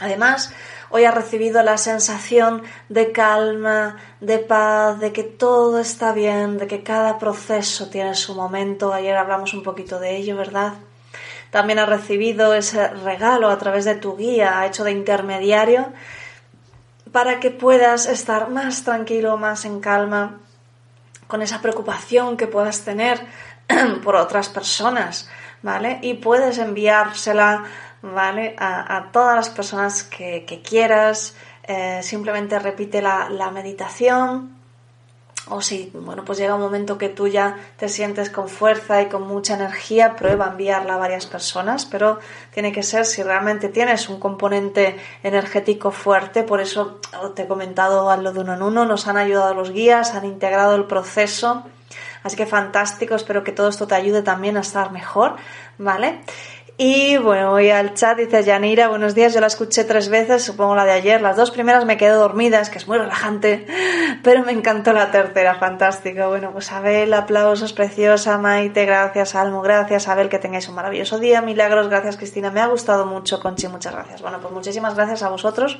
Además, 0.00 0.50
hoy 0.88 1.04
ha 1.04 1.10
recibido 1.10 1.62
la 1.62 1.76
sensación 1.76 2.62
de 2.88 3.12
calma, 3.12 3.98
de 4.22 4.38
paz, 4.38 4.98
de 4.98 5.12
que 5.12 5.24
todo 5.24 5.78
está 5.78 6.14
bien, 6.14 6.56
de 6.56 6.66
que 6.66 6.82
cada 6.82 7.18
proceso 7.18 7.90
tiene 7.90 8.14
su 8.14 8.34
momento. 8.34 8.94
Ayer 8.94 9.14
hablamos 9.14 9.52
un 9.52 9.62
poquito 9.62 10.00
de 10.00 10.16
ello, 10.16 10.38
¿verdad? 10.38 10.72
También 11.52 11.80
has 11.80 11.88
recibido 11.88 12.54
ese 12.54 12.88
regalo 12.88 13.50
a 13.50 13.58
través 13.58 13.84
de 13.84 13.94
tu 13.94 14.16
guía, 14.16 14.64
hecho 14.64 14.84
de 14.84 14.92
intermediario, 14.92 15.92
para 17.12 17.40
que 17.40 17.50
puedas 17.50 18.06
estar 18.06 18.48
más 18.48 18.84
tranquilo, 18.84 19.36
más 19.36 19.66
en 19.66 19.80
calma, 19.80 20.40
con 21.26 21.42
esa 21.42 21.60
preocupación 21.60 22.38
que 22.38 22.46
puedas 22.46 22.86
tener 22.86 23.20
por 24.02 24.16
otras 24.16 24.48
personas, 24.48 25.28
¿vale? 25.60 25.98
Y 26.00 26.14
puedes 26.14 26.56
enviársela, 26.56 27.64
¿vale? 28.00 28.56
A, 28.58 29.10
todas 29.12 29.36
las 29.36 29.50
personas 29.50 30.04
que, 30.04 30.62
quieras. 30.66 31.36
Eh, 31.64 32.00
simplemente 32.02 32.58
repite 32.58 33.02
la 33.02 33.50
meditación 33.52 34.61
o 35.52 35.60
si, 35.60 35.90
bueno, 35.94 36.24
pues 36.24 36.38
llega 36.38 36.54
un 36.54 36.60
momento 36.60 36.98
que 36.98 37.08
tú 37.08 37.28
ya 37.28 37.58
te 37.76 37.88
sientes 37.88 38.30
con 38.30 38.48
fuerza 38.48 39.02
y 39.02 39.06
con 39.06 39.26
mucha 39.26 39.54
energía, 39.54 40.16
prueba 40.16 40.48
enviarla 40.48 40.94
a 40.94 40.98
varias 40.98 41.26
personas, 41.26 41.84
pero 41.84 42.18
tiene 42.52 42.72
que 42.72 42.82
ser 42.82 43.04
si 43.04 43.22
realmente 43.22 43.68
tienes 43.68 44.08
un 44.08 44.18
componente 44.18 44.96
energético 45.22 45.90
fuerte, 45.90 46.42
por 46.42 46.60
eso 46.60 47.00
te 47.34 47.42
he 47.42 47.46
comentado 47.46 48.10
a 48.10 48.16
lo 48.16 48.32
de 48.32 48.40
uno 48.40 48.54
en 48.54 48.62
uno, 48.62 48.84
nos 48.86 49.06
han 49.06 49.16
ayudado 49.16 49.54
los 49.54 49.72
guías, 49.72 50.14
han 50.14 50.24
integrado 50.24 50.74
el 50.74 50.84
proceso, 50.84 51.64
así 52.22 52.36
que 52.36 52.46
fantástico, 52.46 53.14
espero 53.14 53.44
que 53.44 53.52
todo 53.52 53.68
esto 53.68 53.86
te 53.86 53.94
ayude 53.94 54.22
también 54.22 54.56
a 54.56 54.60
estar 54.60 54.90
mejor, 54.90 55.36
¿vale? 55.78 56.20
Y 56.78 57.18
bueno, 57.18 57.50
voy 57.50 57.68
al 57.68 57.92
chat, 57.92 58.16
dice 58.16 58.42
Yanira, 58.42 58.88
buenos 58.88 59.14
días, 59.14 59.34
yo 59.34 59.40
la 59.40 59.46
escuché 59.46 59.84
tres 59.84 60.08
veces, 60.08 60.42
supongo 60.42 60.74
la 60.74 60.86
de 60.86 60.92
ayer, 60.92 61.20
las 61.20 61.36
dos 61.36 61.50
primeras 61.50 61.84
me 61.84 61.98
quedé 61.98 62.12
dormidas, 62.12 62.70
que 62.70 62.78
es 62.78 62.88
muy 62.88 62.96
relajante, 62.96 63.66
pero 64.22 64.42
me 64.42 64.52
encantó 64.52 64.94
la 64.94 65.10
tercera, 65.10 65.56
fantástico. 65.56 66.28
Bueno, 66.28 66.50
pues 66.50 66.72
Abel, 66.72 67.12
aplausos, 67.12 67.74
preciosa, 67.74 68.38
Maite, 68.38 68.86
gracias, 68.86 69.34
Almo, 69.34 69.60
gracias, 69.60 70.08
Abel, 70.08 70.30
que 70.30 70.38
tengáis 70.38 70.66
un 70.66 70.74
maravilloso 70.74 71.18
día, 71.18 71.42
milagros, 71.42 71.88
gracias 71.88 72.16
Cristina, 72.16 72.50
me 72.50 72.62
ha 72.62 72.66
gustado 72.66 73.04
mucho, 73.04 73.38
Conchi, 73.38 73.68
muchas 73.68 73.92
gracias. 73.92 74.22
Bueno, 74.22 74.40
pues 74.40 74.54
muchísimas 74.54 74.94
gracias 74.94 75.22
a 75.22 75.28
vosotros, 75.28 75.78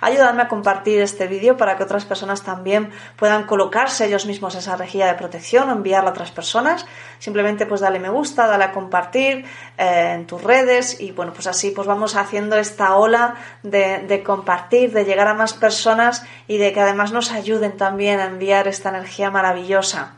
ayudadme 0.00 0.42
a 0.42 0.48
compartir 0.48 1.00
este 1.02 1.28
vídeo 1.28 1.56
para 1.56 1.76
que 1.76 1.84
otras 1.84 2.04
personas 2.04 2.42
también 2.42 2.90
puedan 3.16 3.44
colocarse 3.44 4.06
ellos 4.06 4.26
mismos 4.26 4.56
esa 4.56 4.76
rejilla 4.76 5.06
de 5.06 5.14
protección 5.14 5.70
o 5.70 5.72
enviarla 5.72 6.10
a 6.10 6.12
otras 6.12 6.32
personas, 6.32 6.84
simplemente 7.22 7.66
pues 7.66 7.80
dale 7.80 8.00
me 8.00 8.08
gusta, 8.08 8.48
dale 8.48 8.64
a 8.64 8.72
compartir 8.72 9.44
eh, 9.78 10.12
en 10.14 10.26
tus 10.26 10.42
redes 10.42 11.00
y 11.00 11.12
bueno, 11.12 11.32
pues 11.32 11.46
así 11.46 11.70
pues 11.70 11.86
vamos 11.86 12.16
haciendo 12.16 12.58
esta 12.58 12.96
ola 12.96 13.36
de, 13.62 14.24
compartir, 14.26 14.92
de 14.92 15.04
llegar 15.04 15.28
a 15.28 15.34
más 15.34 15.54
personas 15.54 16.24
y 16.48 16.58
de 16.58 16.72
que 16.72 16.80
además 16.80 17.12
nos 17.12 17.30
ayuden 17.30 17.76
también 17.76 18.18
a 18.18 18.24
enviar 18.24 18.66
esta 18.66 18.88
energía 18.88 19.30
maravillosa. 19.30 20.14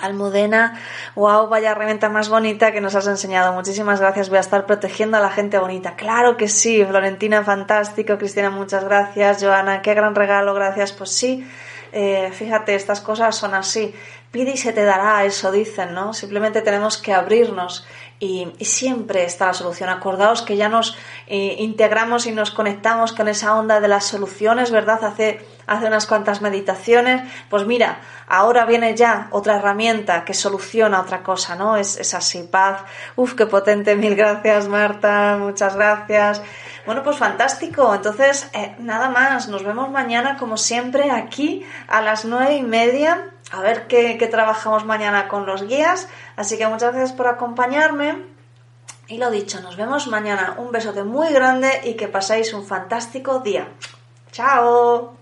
Almudena, 0.00 0.78
wow, 1.16 1.48
vaya 1.48 1.74
reventa 1.74 2.08
más 2.08 2.28
bonita 2.28 2.70
que 2.70 2.80
nos 2.80 2.94
has 2.94 3.08
enseñado. 3.08 3.52
Muchísimas 3.52 4.00
gracias. 4.00 4.28
Voy 4.28 4.38
a 4.38 4.42
estar 4.42 4.64
protegiendo 4.64 5.16
a 5.16 5.20
la 5.20 5.30
gente 5.30 5.58
bonita. 5.58 5.96
Claro 5.96 6.36
que 6.36 6.48
sí. 6.48 6.84
Florentina, 6.84 7.44
fantástico. 7.44 8.16
Cristina, 8.16 8.50
muchas 8.50 8.84
gracias. 8.84 9.42
Joana, 9.42 9.82
qué 9.82 9.94
gran 9.94 10.14
regalo. 10.14 10.54
Gracias. 10.54 10.92
Pues 10.92 11.10
sí, 11.10 11.46
eh, 11.92 12.30
fíjate, 12.32 12.74
estas 12.74 13.00
cosas 13.00 13.36
son 13.36 13.54
así. 13.54 13.94
Pide 14.32 14.52
y 14.52 14.56
se 14.56 14.72
te 14.72 14.82
dará, 14.82 15.24
eso 15.24 15.52
dicen, 15.52 15.92
¿no? 15.92 16.14
Simplemente 16.14 16.62
tenemos 16.62 16.96
que 16.96 17.12
abrirnos 17.12 17.86
y, 18.18 18.48
siempre 18.60 19.24
está 19.24 19.48
la 19.48 19.52
solución. 19.52 19.90
Acordaos 19.90 20.40
que 20.40 20.56
ya 20.56 20.70
nos 20.70 20.96
eh, 21.26 21.56
integramos 21.58 22.26
y 22.26 22.32
nos 22.32 22.50
conectamos 22.50 23.12
con 23.12 23.28
esa 23.28 23.54
onda 23.58 23.78
de 23.78 23.88
las 23.88 24.06
soluciones, 24.06 24.70
¿verdad? 24.70 25.04
Hace 25.04 25.44
hace 25.66 25.86
unas 25.86 26.06
cuantas 26.06 26.42
meditaciones, 26.42 27.22
pues 27.48 27.66
mira, 27.66 28.00
ahora 28.26 28.64
viene 28.64 28.94
ya 28.94 29.28
otra 29.30 29.56
herramienta 29.56 30.24
que 30.24 30.34
soluciona 30.34 31.00
otra 31.00 31.22
cosa, 31.22 31.54
¿no? 31.54 31.76
Es, 31.76 31.96
es 31.98 32.14
así, 32.14 32.42
paz. 32.42 32.82
Uf, 33.16 33.34
qué 33.34 33.46
potente, 33.46 33.96
mil 34.02 34.16
gracias 34.16 34.68
Marta, 34.68 35.36
muchas 35.38 35.76
gracias. 35.76 36.42
Bueno, 36.84 37.02
pues 37.02 37.16
fantástico. 37.16 37.94
Entonces, 37.94 38.50
eh, 38.54 38.74
nada 38.78 39.08
más, 39.08 39.48
nos 39.48 39.64
vemos 39.64 39.90
mañana 39.90 40.36
como 40.36 40.56
siempre 40.56 41.10
aquí 41.10 41.64
a 41.88 42.02
las 42.02 42.24
nueve 42.24 42.56
y 42.56 42.62
media. 42.62 43.28
A 43.52 43.60
ver 43.60 43.86
qué, 43.86 44.16
qué 44.18 44.26
trabajamos 44.26 44.84
mañana 44.84 45.28
con 45.28 45.46
los 45.46 45.66
guías. 45.66 46.08
Así 46.36 46.58
que 46.58 46.66
muchas 46.66 46.92
gracias 46.92 47.12
por 47.12 47.28
acompañarme. 47.28 48.24
Y 49.08 49.18
lo 49.18 49.30
dicho, 49.30 49.60
nos 49.60 49.76
vemos 49.76 50.08
mañana. 50.08 50.54
Un 50.58 50.72
besote 50.72 51.04
muy 51.04 51.32
grande 51.32 51.82
y 51.84 51.94
que 51.94 52.08
paséis 52.08 52.52
un 52.52 52.64
fantástico 52.64 53.40
día. 53.40 53.68
¡Chao! 54.32 55.21